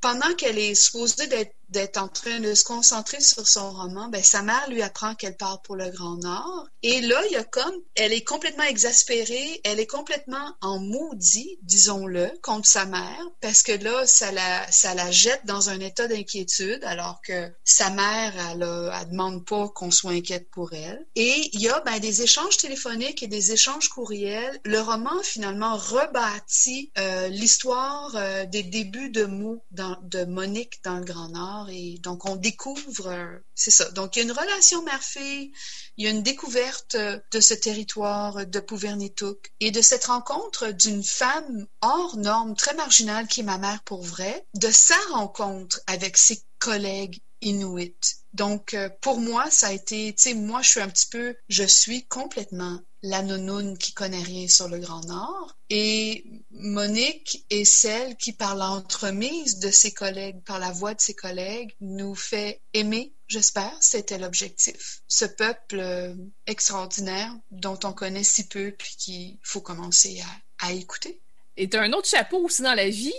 [0.00, 4.22] Pendant qu'elle est supposée d'être d'être en train de se concentrer sur son roman, ben,
[4.22, 6.68] sa mère lui apprend qu'elle part pour le Grand Nord.
[6.82, 11.58] Et là, il y a comme, elle est complètement exaspérée, elle est complètement en maudit,
[11.62, 16.06] disons-le, contre sa mère, parce que là, ça la, ça la jette dans un état
[16.06, 21.06] d'inquiétude, alors que sa mère, elle, a, demande pas qu'on soit inquiète pour elle.
[21.14, 24.60] Et il y a ben, des échanges téléphoniques et des échanges courriels.
[24.64, 31.04] Le roman, finalement, rebâtit euh, l'histoire euh, des débuts de mots de Monique dans le
[31.04, 33.90] Grand Nord et donc on découvre, euh, c'est ça.
[33.90, 35.52] Donc il y a une relation mère-fille,
[35.96, 40.70] il y a une découverte euh, de ce territoire de Pouvernituk et de cette rencontre
[40.72, 45.80] d'une femme hors norme, très marginale qui est ma mère pour vrai, de sa rencontre
[45.86, 47.96] avec ses collègues inuits.
[48.32, 51.36] Donc, euh, pour moi, ça a été, tu sais, moi, je suis un petit peu,
[51.48, 55.58] je suis complètement la nounoune qui connaît rien sur le Grand Nord.
[55.68, 61.12] Et Monique est celle qui, par l'entremise de ses collègues, par la voix de ses
[61.12, 65.02] collègues, nous fait aimer, j'espère, c'était l'objectif.
[65.06, 66.14] Ce peuple euh,
[66.46, 70.22] extraordinaire dont on connaît si peu, puis qu'il faut commencer
[70.58, 71.20] à, à écouter.
[71.58, 73.12] Et tu as un autre chapeau aussi dans la vie.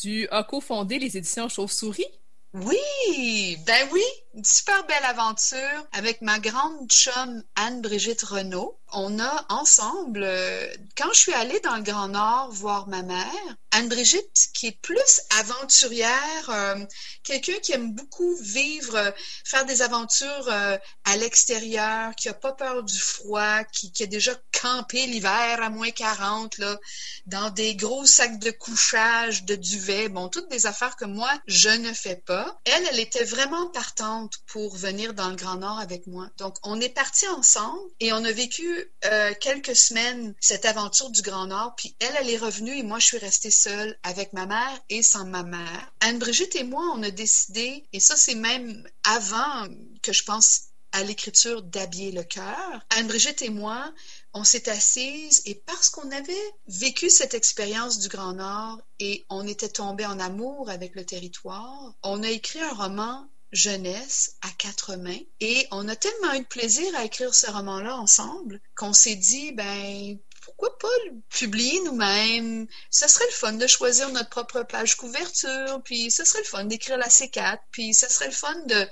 [0.00, 2.06] Tu as cofondé les éditions Chauve-souris.
[2.54, 4.02] Oui, ben oui,
[4.34, 8.78] une super belle aventure avec ma grande chum Anne-Brigitte Renault.
[8.94, 10.66] On a ensemble, euh,
[10.96, 15.20] quand je suis allée dans le Grand Nord voir ma mère, Anne-Brigitte, qui est plus
[15.38, 16.76] aventurière, euh,
[17.24, 19.10] quelqu'un qui aime beaucoup vivre, euh,
[19.44, 24.32] faire des aventures à l'extérieur, qui a pas peur du froid, qui, qui a déjà
[24.60, 26.78] campé l'hiver à moins 40, là,
[27.26, 31.70] dans des gros sacs de couchage, de duvet, bon, toutes des affaires que moi, je
[31.70, 32.60] ne fais pas.
[32.64, 36.28] Elle, elle était vraiment partante pour venir dans le Grand Nord avec moi.
[36.38, 41.22] Donc, on est partis ensemble et on a vécu euh, quelques semaines cette aventure du
[41.22, 41.74] Grand Nord.
[41.76, 45.02] Puis elle, elle est revenue et moi, je suis restée seule avec ma mère et
[45.02, 45.92] sans ma mère.
[46.00, 49.68] Anne-Brigitte et moi, on a décidé, et ça, c'est même avant
[50.02, 52.86] que je pense à l'écriture d'Habiller le cœur.
[52.90, 53.92] Anne-Brigitte et moi,
[54.34, 59.46] on s'est assises et parce qu'on avait vécu cette expérience du Grand Nord et on
[59.46, 64.96] était tombé en amour avec le territoire, on a écrit un roman jeunesse à quatre
[64.96, 69.16] mains et on a tellement eu de plaisir à écrire ce roman-là ensemble qu'on s'est
[69.16, 72.66] dit ben pourquoi pas le publier nous-mêmes?
[72.90, 76.64] Ce serait le fun de choisir notre propre page couverture, puis ce serait le fun
[76.64, 78.88] d'écrire la C4, puis ce serait le fun de,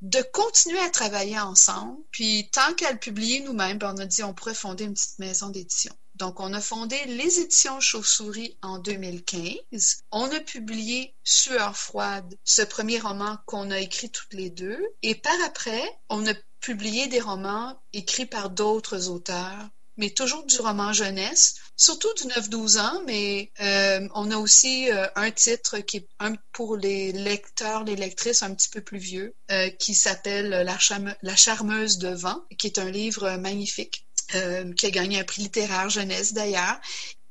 [0.00, 1.98] de continuer à travailler ensemble.
[2.10, 5.18] Puis tant qu'à le publier nous-mêmes, ben, on a dit on pourrait fonder une petite
[5.18, 5.94] maison d'édition.
[6.14, 10.04] Donc, on a fondé les éditions Chauve-souris en 2015.
[10.12, 14.78] On a publié Sueur froide, ce premier roman qu'on a écrit toutes les deux.
[15.02, 20.60] Et par après, on a publié des romans écrits par d'autres auteurs mais toujours du
[20.60, 25.98] roman jeunesse, surtout du 9-12 ans, mais euh, on a aussi euh, un titre qui
[25.98, 30.48] est un, pour les lecteurs, les lectrices un petit peu plus vieux, euh, qui s'appelle
[30.50, 30.78] la,
[31.22, 35.90] la, charmeuse de vent, qui est un livre magnifique, qui a gagné un prix littéraire
[35.90, 36.80] jeunesse d'ailleurs.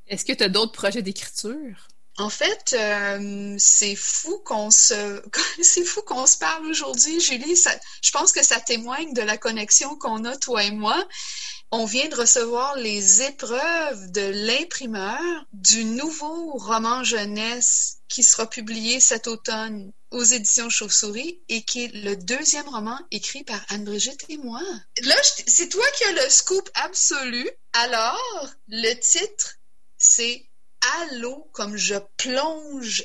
[0.08, 1.88] Est-ce que tu as d'autres projets d'écriture?
[2.18, 2.76] En fait,
[3.58, 5.22] c'est fou qu'on se,
[5.62, 7.58] c'est fou qu'on se parle aujourd'hui, Julie.
[7.58, 7.72] Ça,
[8.02, 11.08] je pense que ça témoigne de la connexion qu'on a toi et moi.
[11.72, 15.20] On vient de recevoir les épreuves de l'imprimeur
[15.54, 21.94] du nouveau roman jeunesse qui sera publié cet automne aux éditions Chauve-souris et qui est
[21.94, 24.62] le deuxième roman écrit par Anne-Brigitte et moi.
[25.02, 25.16] Là,
[25.48, 27.50] c'est toi qui as le scoop absolu.
[27.74, 29.56] Alors, le titre,
[29.98, 30.46] c'est
[31.00, 33.04] Allô comme je plonge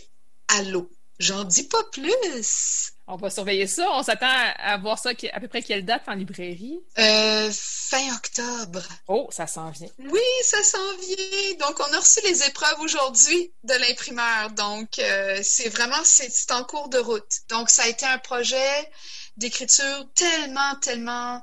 [0.49, 0.91] à l'eau.
[1.19, 2.93] J'en dis pas plus.
[3.09, 3.89] On va surveiller ça.
[3.93, 6.79] On s'attend à voir ça à peu près quelle date en librairie?
[6.99, 8.83] Euh, fin octobre.
[9.09, 9.89] Oh, ça s'en vient.
[9.99, 11.55] Oui, ça s'en vient.
[11.59, 14.51] Donc, on a reçu les épreuves aujourd'hui de l'imprimeur.
[14.51, 17.39] Donc, euh, c'est vraiment, c'est en cours de route.
[17.49, 18.91] Donc, ça a été un projet
[19.37, 21.43] d'écriture tellement, tellement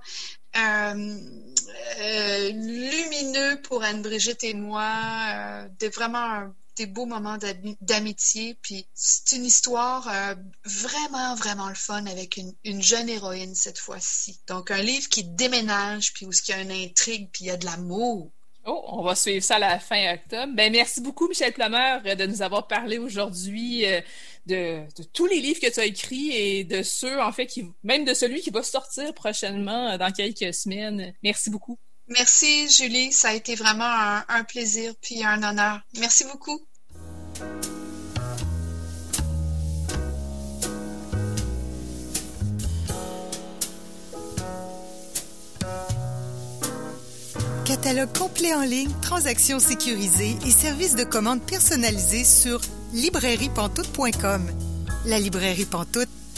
[0.56, 5.66] euh, lumineux pour Anne-Brigitte et moi.
[5.80, 7.38] de vraiment un des beaux moments
[7.82, 8.58] d'amitié.
[8.62, 14.40] Puis c'est une histoire euh, vraiment, vraiment le fun avec une, jeune héroïne cette fois-ci.
[14.48, 17.52] Donc un livre qui déménage, puis où il y a une intrigue, puis il y
[17.52, 18.32] a de l'amour.
[18.68, 20.54] Oh, on va suivre ça à la fin octobre.
[20.56, 24.02] Ben, merci beaucoup, Michel Plumeur, de nous avoir parlé aujourd'hui euh,
[24.48, 24.82] de,
[25.14, 28.16] tous les livres que tu as écrits et de ceux, en fait, qui, même de
[28.16, 31.14] celui qui va sortir prochainement euh, dans quelques semaines.
[31.22, 31.78] Merci beaucoup.
[32.08, 33.12] Merci, Julie.
[33.12, 33.84] Ça a été vraiment
[34.28, 35.82] un, plaisir puis un honneur.
[36.00, 36.62] Merci beaucoup.
[47.66, 52.62] Catalogue complet en ligne, transactions sécurisées et services de commande personnalisés sur
[52.94, 54.52] librairiepantoute.com.
[55.08, 56.10] La librairie Pantoute,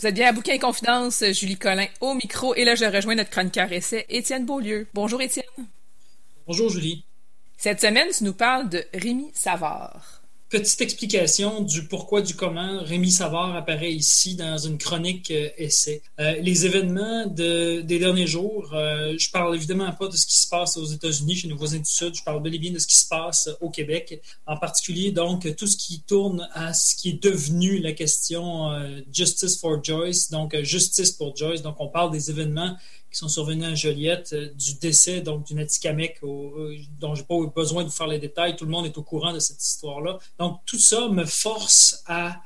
[0.00, 3.16] Vous êtes bien à Bouquin et Confidence, Julie Collin au micro, et là je rejoins
[3.16, 4.86] notre chroniqueur essai, Étienne Beaulieu.
[4.94, 5.44] Bonjour Étienne.
[6.46, 7.04] Bonjour Julie.
[7.56, 10.17] Cette semaine, tu nous parles de Rémi Savard
[10.48, 16.02] petite explication du pourquoi, du comment Rémi Savard apparaît ici dans une chronique euh, essai.
[16.20, 20.38] Euh, les événements de, des derniers jours, euh, je parle évidemment pas de ce qui
[20.38, 22.78] se passe aux États-Unis, chez nos voisins du Sud, je parle bel et bien de
[22.78, 26.94] ce qui se passe au Québec, en particulier donc tout ce qui tourne à ce
[26.96, 28.70] qui est devenu la question
[29.12, 31.62] Justice for Joyce, donc justice pour Joyce.
[31.62, 32.76] Donc on parle des événements
[33.10, 37.26] qui sont survenus à Joliette, euh, du décès donc d'une Atikamek euh, dont je n'ai
[37.26, 38.56] pas besoin de vous faire les détails.
[38.56, 40.18] Tout le monde est au courant de cette histoire-là.
[40.38, 42.40] Donc tout ça me force à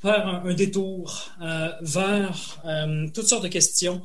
[0.00, 2.62] faire un, détour euh, vers
[3.12, 4.00] toutes sortes de questions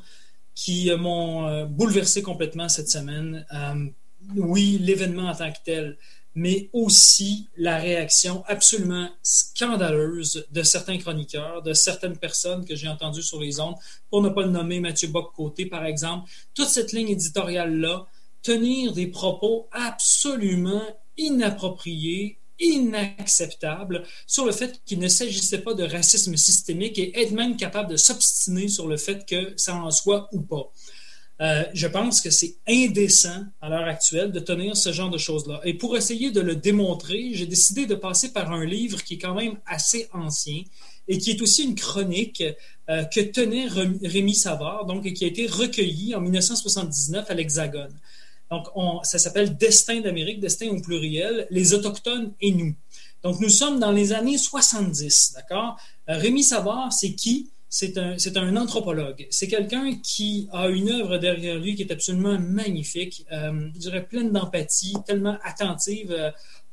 [0.55, 3.45] qui m'ont bouleversé complètement cette semaine.
[4.35, 5.97] oui, l'événement en tant que tel,
[6.35, 13.23] mais aussi la réaction absolument scandaleuse de certains chroniqueurs, de certaines personnes que j'ai entendues
[13.23, 13.75] sur les ondes,
[14.09, 16.29] pour ne pas le nommer Mathieu Bock-Côté, par exemple.
[16.53, 18.07] Toute cette ligne éditoriale-là,
[18.41, 20.83] tenir des propos absolument
[21.17, 27.57] inappropriés, inacceptables sur le fait qu'il ne s'agissait pas de racisme systémique et être même
[27.57, 30.71] capable de s'obstiner sur le fait que ça en soit ou pas.
[31.41, 35.61] Euh, je pense que c'est indécent à l'heure actuelle de tenir ce genre de choses-là.
[35.63, 39.17] Et pour essayer de le démontrer, j'ai décidé de passer par un livre qui est
[39.17, 40.63] quand même assez ancien
[41.07, 42.43] et qui est aussi une chronique
[42.89, 47.93] euh, que tenait Rémi Savard, donc qui a été recueillie en 1979 à l'Hexagone.
[48.51, 48.67] Donc,
[49.03, 52.75] ça s'appelle Destin d'Amérique, Destin au pluriel, les Autochtones et nous.
[53.23, 55.77] Donc, nous sommes dans les années 70, d'accord?
[56.09, 57.49] Euh, Rémi Savard, c'est qui?
[57.75, 59.25] C'est un, anthropologue.
[59.31, 64.05] C'est quelqu'un qui a une œuvre derrière lui qui est absolument magnifique, euh, je dirais
[64.05, 66.11] pleine d'empathie, tellement attentive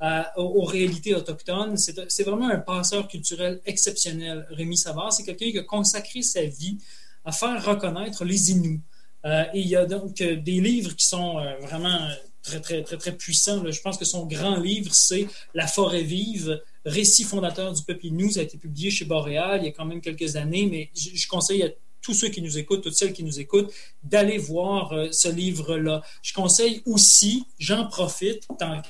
[0.03, 1.79] euh, aux, réalités autochtones.
[1.79, 5.11] C'est vraiment un passeur culturel exceptionnel, Rémi Savard.
[5.11, 6.77] C'est quelqu'un qui a consacré sa vie
[7.25, 8.83] à faire reconnaître les Inuits.
[9.25, 11.99] Euh, et il y a donc des livres qui sont vraiment
[12.43, 13.65] très, très, très, très puissants.
[13.65, 18.31] Je pense que son grand livre, c'est La forêt vive récit fondateur du peuple Inou.
[18.31, 21.27] Ça a été publié chez Boréal il y a quand même quelques années, mais je,
[21.29, 21.69] conseille à
[22.03, 23.73] tous ceux qui nous écoutent, toutes celles qui nous écoutent,
[24.03, 26.03] d'aller voir euh, ce livre-là.
[26.23, 28.83] Je conseille aussi, j'en profite, tant,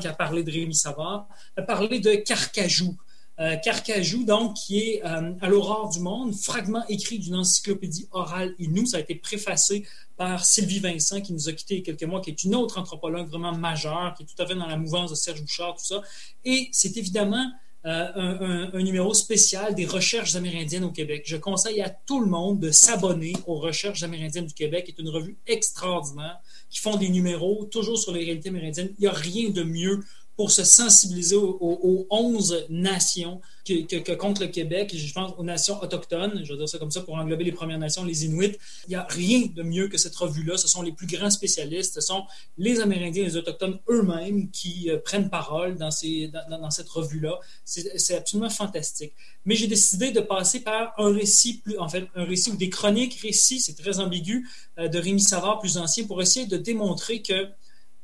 [0.00, 2.96] qu'à parler de Rémi Savard, de parler de Carcajou.
[3.38, 8.54] Euh, Carcajou, donc, qui est euh, à l'aurore du monde, fragment écrit d'une encyclopédie orale
[8.58, 8.86] Inou.
[8.86, 12.08] Ça a été préfacé par Sylvie Vincent, qui nous a quittés il y a quelques
[12.08, 14.78] mois, qui est une autre anthropologue vraiment majeure, qui est tout à fait dans la
[14.78, 16.00] mouvance de Serge Bouchard, tout ça.
[16.46, 17.46] Et c'est évidemment
[17.86, 21.22] euh, un, numéro spécial des recherches amérindiennes au Québec.
[21.24, 25.00] Je conseille à tout le monde de s'abonner aux recherches amérindiennes du Québec, qui est
[25.00, 28.90] une revue extraordinaire, qui font des numéros toujours sur les réalités amérindiennes.
[28.98, 30.00] Il n'y a rien de mieux
[30.36, 35.82] pour se sensibiliser aux, 11 nations que, que, compte le Québec, je pense aux nations
[35.82, 38.56] autochtones, je vais dire ça comme ça pour englober les Premières Nations, les Inuits.
[38.86, 40.58] Il n'y a rien de mieux que cette revue-là.
[40.58, 42.24] Ce sont les plus grands spécialistes, ce sont
[42.58, 47.40] les Amérindiens et les Autochtones eux-mêmes qui euh, prennent parole dans cette revue-là.
[47.64, 49.14] C'est absolument fantastique.
[49.46, 52.68] Mais j'ai décidé de passer par un récit plus, en fait, un récit ou des
[52.68, 54.46] chroniques récits, c'est très ambigu,
[54.78, 57.54] euh, de Rémi Savard plus ancien pour essayer de démontrer qu'il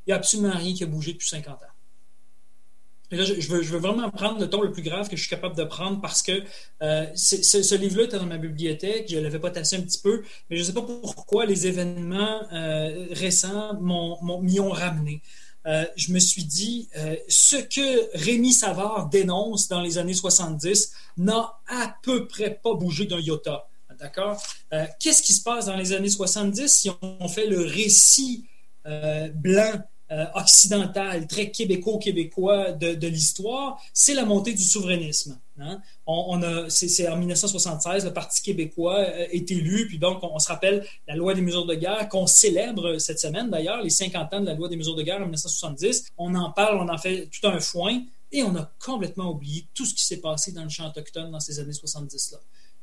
[0.07, 1.66] n'y a absolument rien qui a bougé depuis 50 ans
[3.12, 6.00] je, veux, vraiment prendre le ton le plus grave que je suis capable de prendre
[6.00, 6.42] parce que
[6.82, 10.56] euh, ce, livre-là était dans ma bibliothèque, je l'avais pas tassé un petit peu, mais
[10.56, 15.20] je ne sais pas pourquoi les événements euh, récents m'y ont, ramené.
[15.66, 16.88] Euh, je me suis dit,
[17.28, 23.06] ce que Rémi Savard dénonce dans les années 70 n'a à peu près pas bougé
[23.06, 23.68] d'un iota.
[24.00, 24.42] D'accord?
[24.98, 28.46] Qu'est-ce qui se passe dans les années 70 si on fait le récit
[29.34, 29.82] blanc
[30.12, 35.40] euh, occidental, très québéco-québécois de, l'histoire, c'est la montée du souverainisme.
[35.58, 35.80] Hein.
[36.06, 36.38] On,
[36.68, 41.16] c'est, en 1976, le Parti québécois euh, est élu, puis donc on, se rappelle la
[41.16, 44.54] loi des mesures de guerre qu'on célèbre cette semaine d'ailleurs, les 50 ans de la
[44.54, 46.08] loi des mesures de guerre en 1970.
[46.18, 48.02] On en parle, on en fait tout un foin,
[48.32, 51.40] et on a complètement oublié tout ce qui s'est passé dans le champ autochtone dans
[51.40, 52.38] ces années 70-là.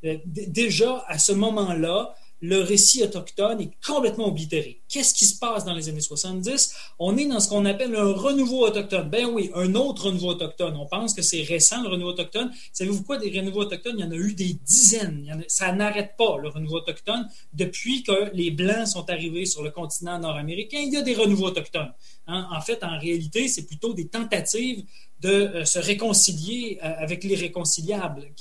[0.06, 4.82] Euh, déjà, à ce moment-là, le récit autochtone est complètement oblitéré.
[4.88, 6.74] Qu'est-ce qui se passe dans les années 70?
[6.98, 9.10] On est dans ce qu'on appelle un renouveau autochtone.
[9.10, 10.76] Ben oui, un autre renouveau autochtone.
[10.78, 12.52] On pense que c'est récent, le renouveau autochtone.
[12.72, 13.96] Savez-vous quoi, des renouveaux autochtones?
[13.98, 15.44] Il y en a eu des dizaines.
[15.48, 17.28] ça n'arrête pas, le renouveau autochtone.
[17.54, 21.48] Depuis que les Blancs sont arrivés sur le continent nord-américain, il y a des renouveaux
[21.48, 21.94] autochtones.
[22.28, 22.48] Hein?
[22.52, 24.86] En fait, en réalité, c'est plutôt des tentatives
[25.22, 28.32] de euh, se réconcilier euh, avec les réconciliables,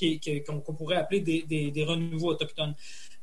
[0.46, 2.74] qu'on pourrait appeler des, des renouveaux autochtones.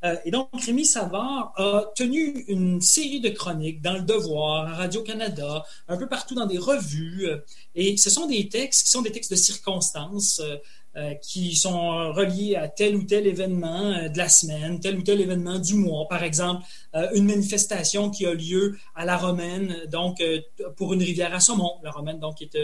[0.03, 4.75] Euh, et donc, Rémi Savard a tenu une série de chroniques dans Le Devoir, à
[4.75, 7.27] Radio-Canada, un peu partout dans des revues.
[7.27, 7.37] Euh,
[7.73, 10.41] et ce sont des textes qui sont des textes de circonstances.
[10.97, 15.19] Euh, qui sont reliés à tel ou tel événement de la semaine, tel ou tel
[15.19, 16.07] événement du mois.
[16.07, 16.63] Par exemple,
[17.13, 20.23] une manifestation qui a lieu à la Romaine, donc
[20.77, 21.73] pour une rivière à saumon.
[21.83, 22.55] La Romaine, donc, est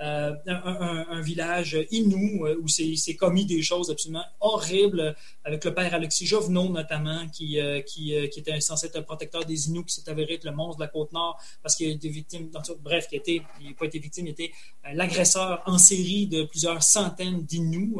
[0.00, 5.14] euh, un, village inou euh, où c'est commis des choses absolument horribles
[5.44, 9.44] avec le père Alexis Jovenot notamment, qui, euh, qui, qui, était censé être un protecteur
[9.44, 12.08] des Inuits, qui s'est avéré être le monstre de la Côte-Nord parce qu'il a été
[12.08, 14.50] victime, bref, qui n'a pas été victime, il était
[14.92, 17.94] l'agresseur en série de plusieurs centaines d'Inuits.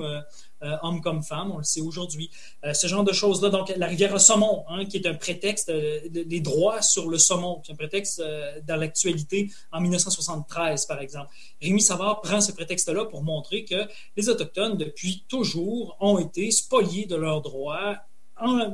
[0.62, 2.30] Euh, hommes comme femmes, on le sait aujourd'hui.
[2.64, 6.00] Euh, ce genre de choses-là, donc la rivière saumon, hein, qui est un prétexte, euh,
[6.12, 8.22] les droits sur le saumon, qui est un prétexte
[8.66, 11.30] dans l'actualité en 1973, par exemple.
[11.60, 17.06] Rémi Savard prend ce prétexte-là pour montrer que les Autochtones, depuis toujours, ont été spoliés
[17.06, 17.96] de leurs droits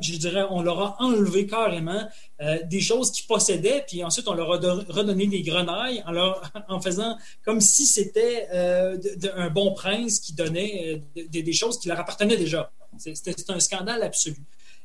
[0.01, 2.09] je dirais, on leur a enlevé carrément
[2.41, 6.03] euh, des choses qu'ils possédaient, puis ensuite on leur a redonné des grenailles
[6.69, 8.99] en, faisant comme si c'était euh,
[9.37, 12.71] un bon prince qui donnait euh, des choses qui leur appartenaient déjà.
[12.99, 14.39] C'était un scandale absolu.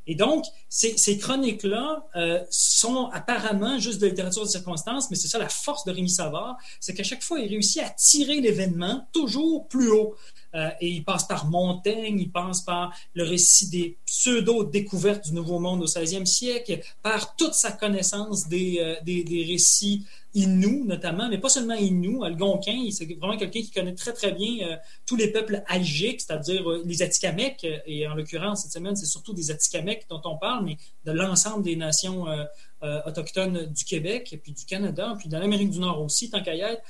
[0.05, 2.05] Et donc, ces, ces chroniques-là
[2.49, 6.57] sont apparemment juste de littérature de circonstance, mais c'est ça la force de Rémi Savard,
[6.81, 10.15] c'est qu'à chaque fois, il réussit à tirer l'événement toujours plus haut.
[10.55, 15.59] Euh, et il passe par Montaigne, il passe par le récit des pseudo-découvertes du Nouveau
[15.59, 21.29] Monde au 16e siècle, par toute sa connaissance des, euh, des, des récits Innu notamment,
[21.29, 22.23] mais pas seulement Innu.
[22.23, 24.75] Algonquin, c'est vraiment quelqu'un qui connaît très très bien euh,
[25.05, 29.51] tous les peuples algiques, c'est-à-dire les Atikamekw, et en l'occurrence cette semaine c'est surtout des
[29.51, 32.45] Atikamekw dont on parle, mais de l'ensemble des nations euh,
[33.05, 36.55] autochtones du Québec, et puis du Canada, puis de l'Amérique du Nord aussi, tant qu'à
[36.55, 36.81] être.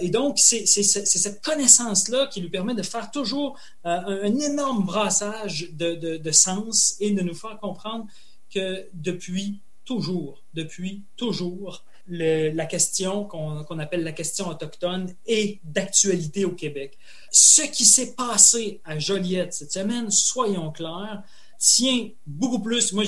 [0.00, 6.30] et donc c'est cette connaissance-là qui lui permet de faire toujours un, énorme brassage de
[6.30, 8.06] sens et de nous faire comprendre
[8.52, 16.52] que depuis toujours, depuis toujours, la question qu'on appelle la question autochtone est d'actualité au
[16.52, 16.98] Québec.
[17.30, 21.22] Ce qui s'est passé à Joliette cette semaine, soyons clairs,
[21.58, 22.92] tient beaucoup plus.
[22.92, 23.04] Moi,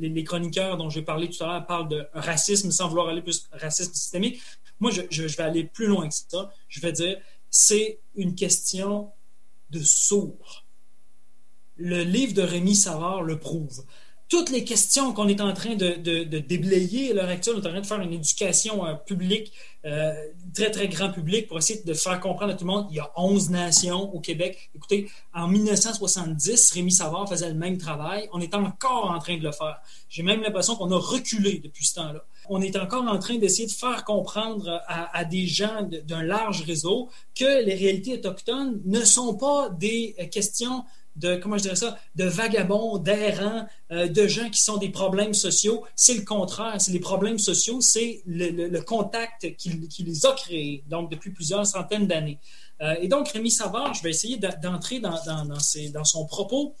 [0.00, 3.48] les chroniqueurs dont j'ai parlé tout à l'heure parlent de racisme sans vouloir aller plus
[3.52, 4.40] racisme systémique.
[4.80, 6.52] Moi, je, je vais aller plus loin que ça.
[6.68, 7.18] Je vais dire,
[7.50, 9.10] c'est une question
[9.70, 10.64] de sourds.
[11.76, 13.84] Le livre de Rémi Savard le prouve
[14.32, 15.92] toutes les questions qu'on est en train de,
[16.38, 19.52] déblayer à l'heure actuelle, on est en train de faire une éducation euh, publique,
[19.84, 20.10] euh,
[20.54, 23.00] très, très grand public, pour essayer de faire comprendre à tout le monde il y
[23.00, 24.70] a 11 nations au Québec.
[24.74, 28.26] Écoutez, en 1970, Rémi Savard faisait le même travail.
[28.32, 29.82] On est encore en train de le faire.
[30.08, 32.24] J'ai même l'impression qu'on a reculé depuis ce temps-là.
[32.48, 36.62] On est encore en train d'essayer de faire comprendre à, à des gens d'un large
[36.62, 40.84] réseau que les réalités autochtones ne sont pas des questions
[41.16, 45.34] de, comment je dirais ça, de vagabonds, d'errants, euh, de gens qui sont des problèmes
[45.34, 45.84] sociaux.
[45.94, 46.80] C'est le contraire.
[46.80, 52.06] C'est les problèmes sociaux, c'est le, contact qui, les a créés, donc depuis plusieurs centaines
[52.06, 52.38] d'années.
[52.80, 56.74] Euh, et donc, Rémi Savard, je vais essayer d'entrer dans, dans, dans, son propos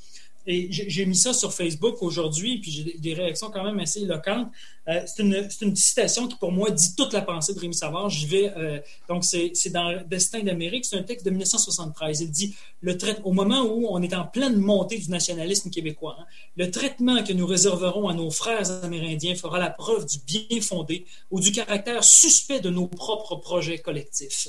[0.46, 4.48] et j'ai mis ça sur Facebook aujourd'hui, puis j'ai des réactions quand même assez éloquentes.
[4.88, 8.10] Euh, c'est une, citation qui, pour moi, dit toute la pensée de Rémi Savard.
[8.32, 12.22] Euh, donc c'est dans Destin d'Amérique, c'est un texte de 1973.
[12.22, 16.24] Il dit le Au moment où on est en pleine montée du nationalisme québécois, hein,
[16.56, 21.06] le traitement que nous réserverons à nos frères amérindiens fera la preuve du bien fondé
[21.30, 24.48] ou du caractère suspect de nos propres projets collectifs.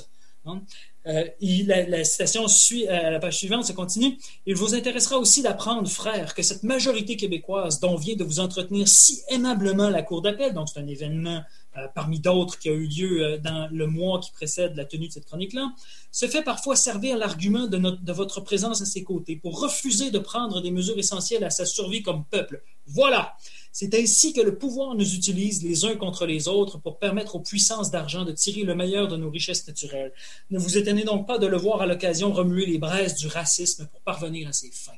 [1.06, 1.24] Euh,
[1.66, 4.18] la, citation suit à la page suivante, ça continue.
[4.46, 8.88] Il vous intéressera aussi d'apprendre, frère, que cette majorité québécoise dont vient de vous entretenir
[8.88, 11.42] si aimablement la Cour d'appel, donc c'est un événement
[11.76, 15.08] euh, parmi d'autres qui a eu lieu euh, dans le mois qui précède la tenue
[15.08, 15.72] de cette chronique-là,
[16.10, 20.62] se fait parfois servir l'argument de votre présence à ses côtés pour refuser de prendre
[20.62, 22.62] des mesures essentielles à sa survie comme peuple.
[22.86, 23.34] Voilà.
[23.74, 27.40] C'est ainsi que le pouvoir nous utilise les uns contre les autres pour permettre aux
[27.40, 30.12] puissances d'argent de tirer le meilleur de nos richesses naturelles.
[30.50, 33.88] Ne vous étonnez donc pas de le voir à l'occasion remuer les braises du racisme
[33.90, 34.92] pour parvenir à ses fins.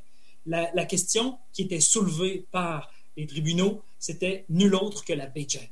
[0.44, 5.62] La, question qui était soulevée par les tribunaux, c'était nul autre que la Bay James.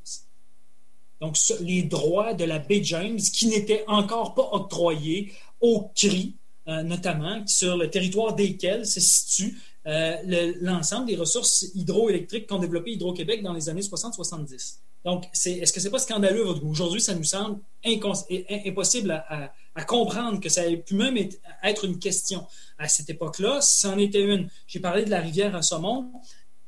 [1.20, 5.30] Donc, les droits de la Bay James qui n'étaient encore pas octroyés
[5.60, 6.36] au CRI,
[6.68, 12.92] euh, notamment, sur le territoire desquels se situe euh, l'ensemble des ressources hydroélectriques qu'ont développé
[12.92, 14.78] Hydro-Québec dans les années 60-70.
[15.04, 16.46] Donc, est-ce que c'est pas scandaleux?
[16.46, 21.18] Aujourd'hui, ça nous semble impossible à, comprendre que ça ait pu même
[21.62, 22.46] être une question.
[22.78, 24.48] À cette époque-là, c'en était une.
[24.66, 26.10] J'ai parlé de la rivière à saumon.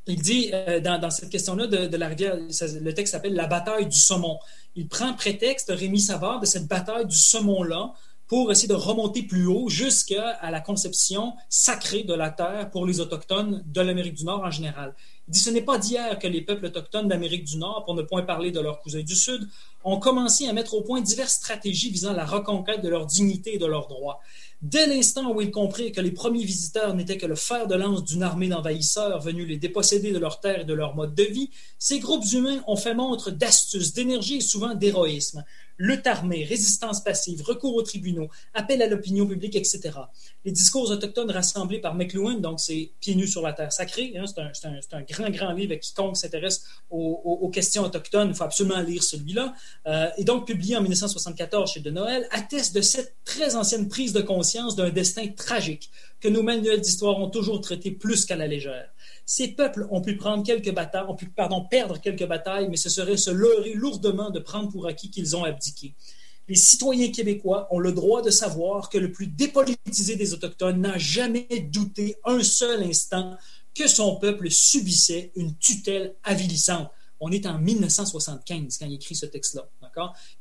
[0.07, 3.97] Il dit euh, dans, cette question-là de, la rivière, le texte s'appelle La bataille du
[3.97, 4.39] saumon.
[4.75, 7.95] Il prend prétexte, Rémi Savard, de cette bataille du saumon-là
[8.29, 13.01] pour essayer de remonter plus haut jusqu'à la conception sacrée de la terre pour les
[13.01, 14.95] Autochtones de l'Amérique du Nord en général.
[15.29, 18.03] Il dit ce n'est pas d'hier que les peuples autochtones d'Amérique du Nord, pour ne
[18.03, 19.49] point parler de leurs cousins du Sud,
[19.83, 23.59] ont commencé à mettre au point diverses stratégies visant la reconquête de leur dignité et
[23.59, 24.21] de leurs droits.
[24.63, 28.05] Dès l'instant où ils comprirent que les premiers visiteurs n'étaient que le fer de lance
[28.05, 31.51] d'une armée d'envahisseurs venus les déposséder de leurs terres et de leur mode de vie,
[31.79, 35.45] ces groupes humains ont fait montre d'astuce, d'énergie et souvent d'héroïsme
[35.79, 39.91] lutte armée, résistance passive, recours aux tribunaux, appel à l'opinion publique, etc.
[40.45, 44.25] Les discours autochtones rassemblés par McLuhan, donc c'est Pieds nus sur la terre sacrée, hein,
[44.27, 49.03] c'est un, grand, grand livre à quiconque s'intéresse aux, questions autochtones, il faut absolument lire
[49.03, 49.55] celui-là,
[49.87, 54.13] euh, et donc publié en 1974 chez De Noël, atteste de cette très ancienne prise
[54.13, 58.47] de conscience d'un destin tragique que nos manuels d'histoire ont toujours traité plus qu'à la
[58.47, 58.89] légère.
[59.29, 63.17] Ces peuples ont pu prendre quelques batailles, ont pu perdre quelques batailles, mais ce serait
[63.17, 65.95] se leurrer lourdement de prendre pour acquis qu'ils ont abdiqué.
[66.49, 70.97] Les citoyens québécois ont le droit de savoir que le plus dépolitisé des Autochtones n'a
[70.97, 73.37] jamais douté un seul instant
[73.75, 76.89] que son peuple subissait une tutelle avilissante.
[77.19, 79.69] On est en 1975 quand il écrit ce texte-là.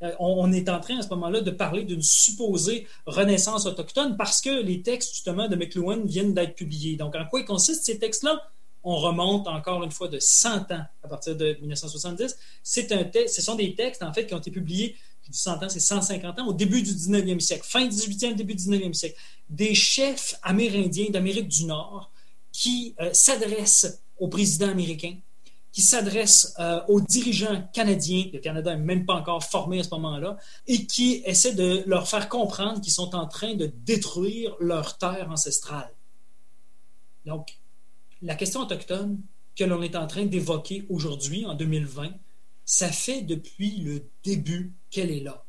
[0.04, 4.42] Euh, on, est en train à ce moment-là de parler d'une supposée renaissance autochtone parce
[4.42, 6.98] que les textes justement de McLuhan viennent d'être publiés.
[6.98, 8.42] Donc, en quoi consistent ces textes-là?
[8.86, 12.38] On remonte encore une fois de 100 ans à partir de 1970.
[12.64, 15.64] C'est un ce sont des textes, en fait, qui ont été publiés je dis 100
[15.64, 19.20] ans, c'est 150 ans, au début du 19e siècle, fin 18e, début 19e siècle,
[19.50, 22.12] des chefs amérindiens d'Amérique du Nord
[22.52, 25.16] qui euh, s'adressent au président américain,
[25.72, 29.90] qui s'adressent euh, aux dirigeants canadiens, le Canada n'est même pas encore formé à ce
[29.90, 30.38] moment-là,
[30.68, 35.30] et qui essaient de leur faire comprendre qu'ils sont en train de détruire leur terre
[35.32, 35.92] ancestrale.
[37.26, 37.58] Donc,
[38.26, 39.22] la question autochtone
[39.56, 42.12] que l'on est en train d'évoquer aujourd'hui, en 2020,
[42.66, 45.46] ça fait depuis le début qu'elle est là.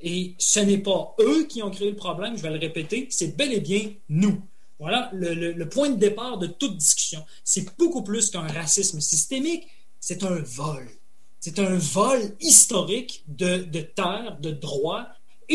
[0.00, 3.36] Et ce n'est pas eux qui ont créé le problème, je vais le répéter, c'est
[3.36, 4.42] bel et bien nous.
[4.78, 7.24] Voilà le, point de départ de toute discussion.
[7.44, 9.68] C'est beaucoup plus qu'un racisme systémique,
[10.00, 10.88] c'est un vol.
[11.40, 15.06] C'est un vol historique de, de terre, de droit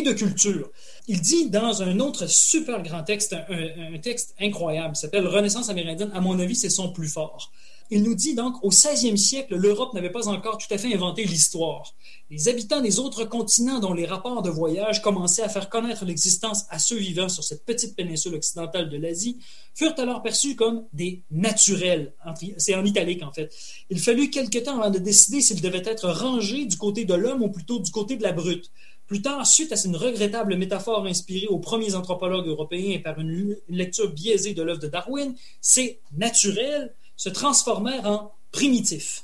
[0.02, 0.70] de culture.
[1.08, 6.22] Il dit dans un autre super grand texte, un, texte incroyable, s'appelle Renaissance amérindienne, à
[6.22, 7.52] mon avis, c'est son plus fort.
[7.90, 11.24] Il nous dit donc, au 16e siècle, l'Europe n'avait pas encore tout à fait inventé
[11.24, 11.96] l'histoire.
[12.30, 16.66] Les habitants des autres continents dont les rapports de voyage commençaient à faire connaître l'existence
[16.70, 19.38] à ceux vivant sur cette petite péninsule occidentale de l'Asie
[19.74, 22.14] furent alors perçus comme des naturels.
[22.58, 23.54] C'est en italique, en fait.
[23.90, 27.42] Il fallut quelque temps avant de décider s'ils devaient être rangés du côté de l'homme
[27.42, 28.70] ou plutôt du côté de la brute.
[29.08, 34.12] Plus tard, suite à cette regrettable métaphore inspirée aux premiers anthropologues européens par une lecture
[34.12, 39.24] biaisée de l'œuvre de Darwin, c'est naturel se transformèrent en primitifs.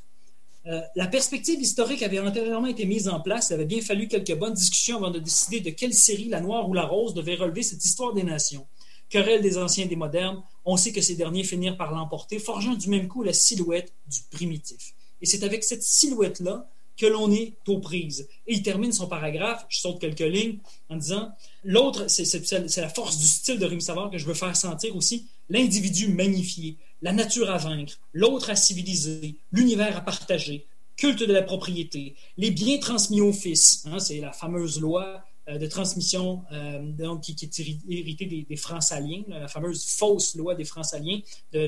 [0.65, 3.49] Euh, la perspective historique avait antérieurement été mise en place.
[3.49, 6.69] Il avait bien fallu quelques bonnes discussions avant de décider de quelle série, la noire
[6.69, 8.65] ou la rose, devait relever cette histoire des nations.
[9.09, 12.73] Querelle des anciens et des modernes, on sait que ces derniers finirent par l'emporter, forgeant
[12.73, 14.93] du même coup la silhouette du primitif.
[15.21, 18.27] Et c'est avec cette silhouette-là que l'on est aux prises.
[18.47, 20.57] Et il termine son paragraphe, je saute quelques lignes,
[20.89, 21.31] en disant
[21.63, 25.27] L'autre, c'est la force du style de Rémi Savard que je veux faire sentir aussi,
[25.49, 30.65] l'individu magnifié, la nature à vaincre, l'autre à civiliser, l'univers à partager,
[30.95, 35.67] culte de la propriété, les biens transmis au fils, hein, c'est la fameuse loi de
[35.67, 41.19] transmission euh, donc, qui, est héritée des, des Francs-Saliens, la fameuse fausse loi des Francs-Saliens,
[41.51, 41.59] de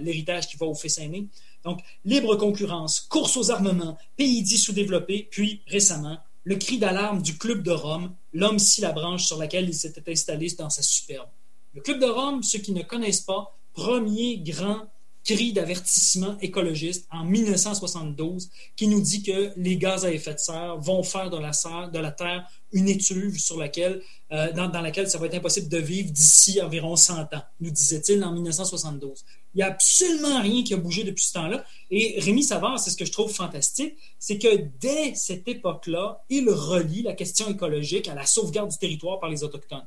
[0.00, 1.28] l'héritage qui va au fils aîné.
[1.64, 7.36] Donc, libre concurrence, course aux armements, pays dits sous-développés, puis récemment, le cri d'alarme du
[7.36, 11.28] Club de Rome, l'homme si la branche sur laquelle il s'était installé dans sa superbe.
[11.74, 14.86] Le Club de Rome, ceux qui ne connaissent pas, premier grand
[15.24, 20.78] cri d'avertissement écologiste en 1972 qui nous dit que les gaz à effet de serre
[20.78, 24.02] vont faire de la, Terre une étuve sur laquelle,
[24.32, 28.22] euh, dans, laquelle ça va être impossible de vivre d'ici environ 100 ans, nous disait-il
[28.24, 29.24] en 1972.
[29.54, 31.64] Il n'y a absolument rien qui a bougé depuis ce temps-là.
[31.90, 36.48] Et Rémi Savard, c'est ce que je trouve fantastique, c'est que dès cette époque-là, il
[36.48, 39.86] relie la question écologique à la sauvegarde du territoire par les Autochtones.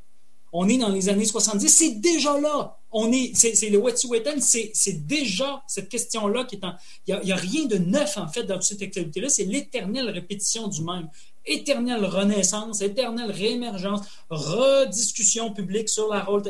[0.55, 2.77] On est dans les années 70, c'est déjà là.
[2.91, 6.75] On est, c'est, le Wet'suwet'en, c'est, c'est déjà cette question-là qui est en.
[7.07, 9.30] Il n'y a, rien de neuf, en fait, dans cette actualité-là.
[9.30, 11.09] C'est l'éternelle répétition du même.
[11.43, 16.43] Éternelle renaissance, éternelle réémergence, rediscussion publique sur le rôle,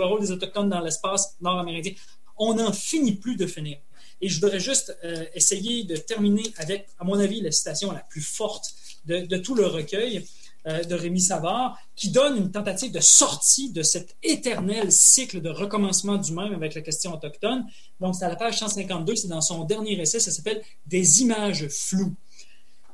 [0.00, 1.92] rôle des Autochtones dans l'espace nord-américain.
[2.36, 3.78] On n'en finit plus de finir.
[4.20, 8.00] Et je voudrais juste euh, essayer de terminer avec, à mon avis, la citation la
[8.00, 8.74] plus forte
[9.06, 10.26] de, de tout le recueil.
[10.68, 15.48] Euh, de Rémi Savard, qui donne une tentative de sortie de cet éternel cycle de
[15.48, 17.64] recommencement du même avec la question autochtone.
[18.00, 21.68] Donc, c'est à la page 152, c'est dans son dernier essai, ça s'appelle Des images
[21.68, 22.16] floues.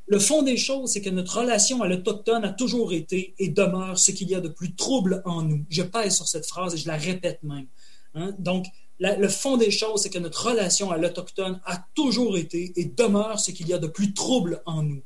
[0.07, 3.99] Le fond des choses, c'est que notre relation à l'autochtone a toujours été et demeure
[3.99, 5.65] ce qu'il y a de plus trouble en nous.
[5.71, 7.69] Je pèse sur cette phrase et je la répète même.
[8.15, 8.35] Hein.
[8.39, 8.67] Donc,
[9.01, 13.41] le fond des choses, c'est que notre relation à l'autochtone a toujours été et demeure
[13.41, 15.03] ce qu'il y a de plus trouble en nous.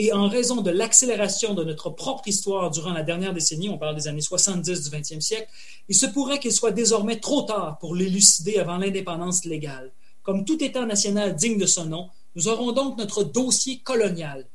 [0.00, 3.96] Et en raison de l'accélération de notre propre histoire durant la dernière décennie, on parle
[3.96, 5.48] des années 70 du 20e siècle,
[5.88, 9.90] il se pourrait qu'il soit désormais trop tard pour l'élucider avant l'indépendance légale.
[10.22, 14.46] Comme tout État national digne de son nom, nous aurons donc notre dossier colonial.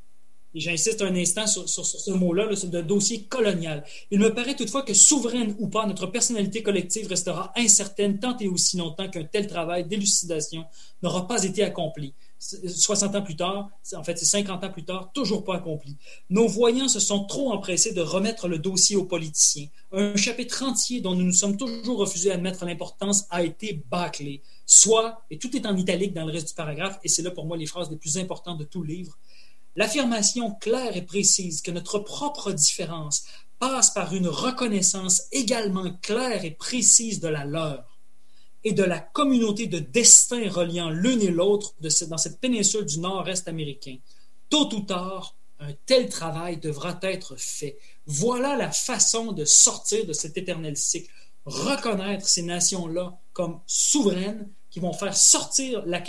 [0.56, 3.84] Et j'insiste un instant sur, ce mot-là, le dossier colonial.
[4.12, 8.48] Il me paraît toutefois que, souveraine ou pas, notre personnalité collective restera incertaine tant et
[8.48, 10.64] aussi longtemps qu'un tel travail d'élucidation
[11.02, 12.14] n'aura pas été accompli.
[12.44, 15.96] 60 ans plus tard, en fait c'est 50 ans plus tard, toujours pas accompli.
[16.30, 19.68] Nos voyants se sont trop empressés de remettre le dossier aux politiciens.
[19.92, 24.42] Un chapitre entier dont nous nous sommes toujours refusés à admettre l'importance a été bâclé.
[24.66, 27.46] Soit, et tout est en italique dans le reste du paragraphe, et c'est là pour
[27.46, 29.18] moi les phrases les plus importantes de tout livre,
[29.76, 33.24] l'affirmation claire et précise que notre propre différence
[33.60, 37.93] passe par une reconnaissance également claire et précise de la leur
[38.64, 43.48] et de la communauté de destin reliant l'une et l'autre dans cette péninsule du nord-est
[43.48, 43.98] américain.
[44.50, 47.78] Tôt ou tard, un tel travail devra être fait.
[48.06, 51.10] Voilà la façon de sortir de cet éternel cycle,
[51.46, 56.02] reconnaître ces nations-là comme souveraines, qui vont faire sortir la,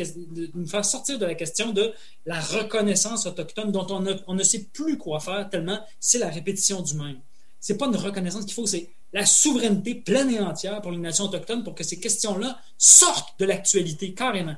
[0.55, 1.93] nous faire sortir de la question de
[2.25, 6.81] la reconnaissance autochtone dont on, on ne sait plus quoi faire tellement c'est la répétition
[6.81, 7.21] du même.
[7.61, 11.25] C'est pas une reconnaissance qu'il faut, c'est la souveraineté pleine et entière pour les nations
[11.25, 14.57] autochtones pour que ces questions-là sortent de l'actualité carrément.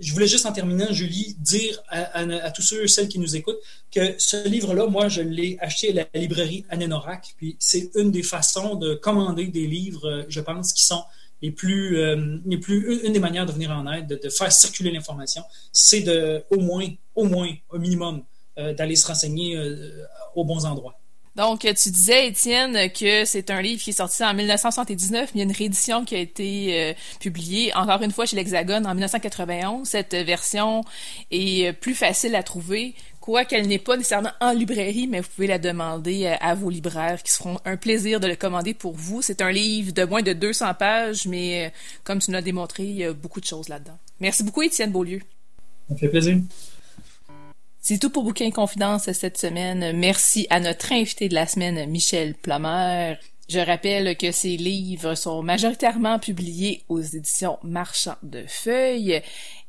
[0.00, 3.60] Je voulais juste en terminant, Julie, dire à, tous ceux et celles qui nous écoutent
[3.90, 8.22] que ce livre-là, moi, je l'ai acheté à la librairie Anenorak, puis c'est une des
[8.22, 11.02] façons de commander des livres, euh, je pense, qui sont
[11.42, 14.90] les plus, euh, les plus une des manières de venir en aide, de, faire circuler
[14.90, 15.42] l'information,
[15.72, 18.24] c'est de, au moins, au moins, au minimum,
[18.58, 19.56] euh, d'aller se renseigner
[20.34, 20.97] aux bons endroits.
[21.38, 25.38] Donc, tu disais, Étienne, que c'est un livre qui est sorti en 1979, mais il
[25.38, 28.92] y a une réédition qui a été euh, publiée, encore une fois, chez l'Hexagone en
[28.92, 29.86] 1991.
[29.86, 30.82] Cette version
[31.30, 35.46] est euh, plus facile à trouver, quoiqu'elle n'est pas nécessairement en librairie, mais vous pouvez
[35.46, 39.22] la demander euh, à, vos libraires qui seront un plaisir de le commander pour vous.
[39.22, 42.96] C'est un livre de moins de 200 pages, mais comme tu nous l'as démontré, il
[42.96, 43.96] y a beaucoup de choses là-dedans.
[44.18, 45.20] Merci beaucoup, Étienne Beaulieu.
[45.88, 46.38] Ça fait plaisir.
[47.88, 49.96] C'est tout pour Bouquin Confidence cette semaine.
[49.96, 53.14] Merci à notre invité de la semaine, Michel Plomer.
[53.48, 59.22] Je rappelle que ces livres sont majoritairement publiés aux éditions Marchand de Feuilles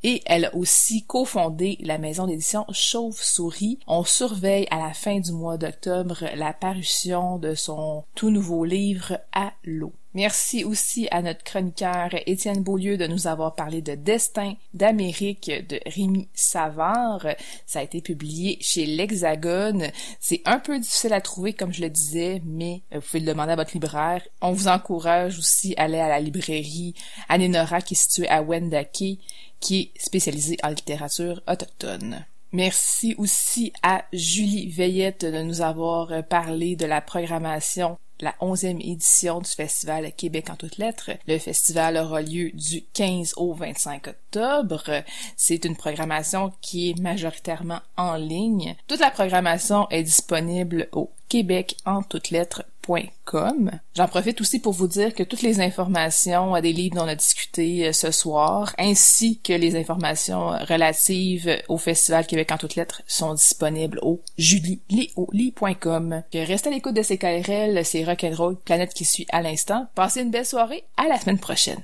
[0.04, 3.80] et elle a aussi cofondé la maison d'édition Chauve-souris.
[3.88, 9.18] On surveille à la fin du mois d'octobre la parution de son tout nouveau livre
[9.32, 9.94] À l'eau.
[10.16, 15.80] Merci aussi à notre chroniqueur Étienne Beaulieu de nous avoir parlé de Destin d'Amérique de
[15.86, 17.28] Rémi Savard.
[17.68, 19.92] Ça a été publié chez l'Hexagone.
[20.20, 23.52] C'est un peu difficile à trouver, comme je le disais, mais vous pouvez le demander
[23.52, 24.24] à votre libraire.
[24.42, 26.96] On vous encourage aussi à aller à la librairie
[27.28, 29.20] Anénora qui est située à Wendake
[29.60, 32.26] qui est spécialisée en littérature autochtone.
[32.52, 39.40] Merci aussi à Julie Veillette de nous avoir parlé de la programmation la 11e édition
[39.40, 41.12] du festival Québec en toutes lettres.
[41.28, 45.04] Le festival aura lieu du 15 au 25 octobre.
[45.36, 48.76] C'est une programmation qui est majoritairement en ligne.
[48.88, 52.64] Toute la programmation est disponible au Québec en toutes lettres
[53.96, 57.16] J'en profite aussi pour vous dire que toutes les informations des livres dont on a
[57.16, 63.02] discuté euh, ce soir, ainsi que les informations relatives au Festival Québec en toutes lettres,
[63.08, 66.24] sont disponibles au julieleoli.com.
[66.34, 69.88] Restez à l'écoute de CKRL, c'est Rock'n'Roll Planète qui suit à l'instant.
[69.96, 71.84] Passez une belle soirée, à la semaine prochaine.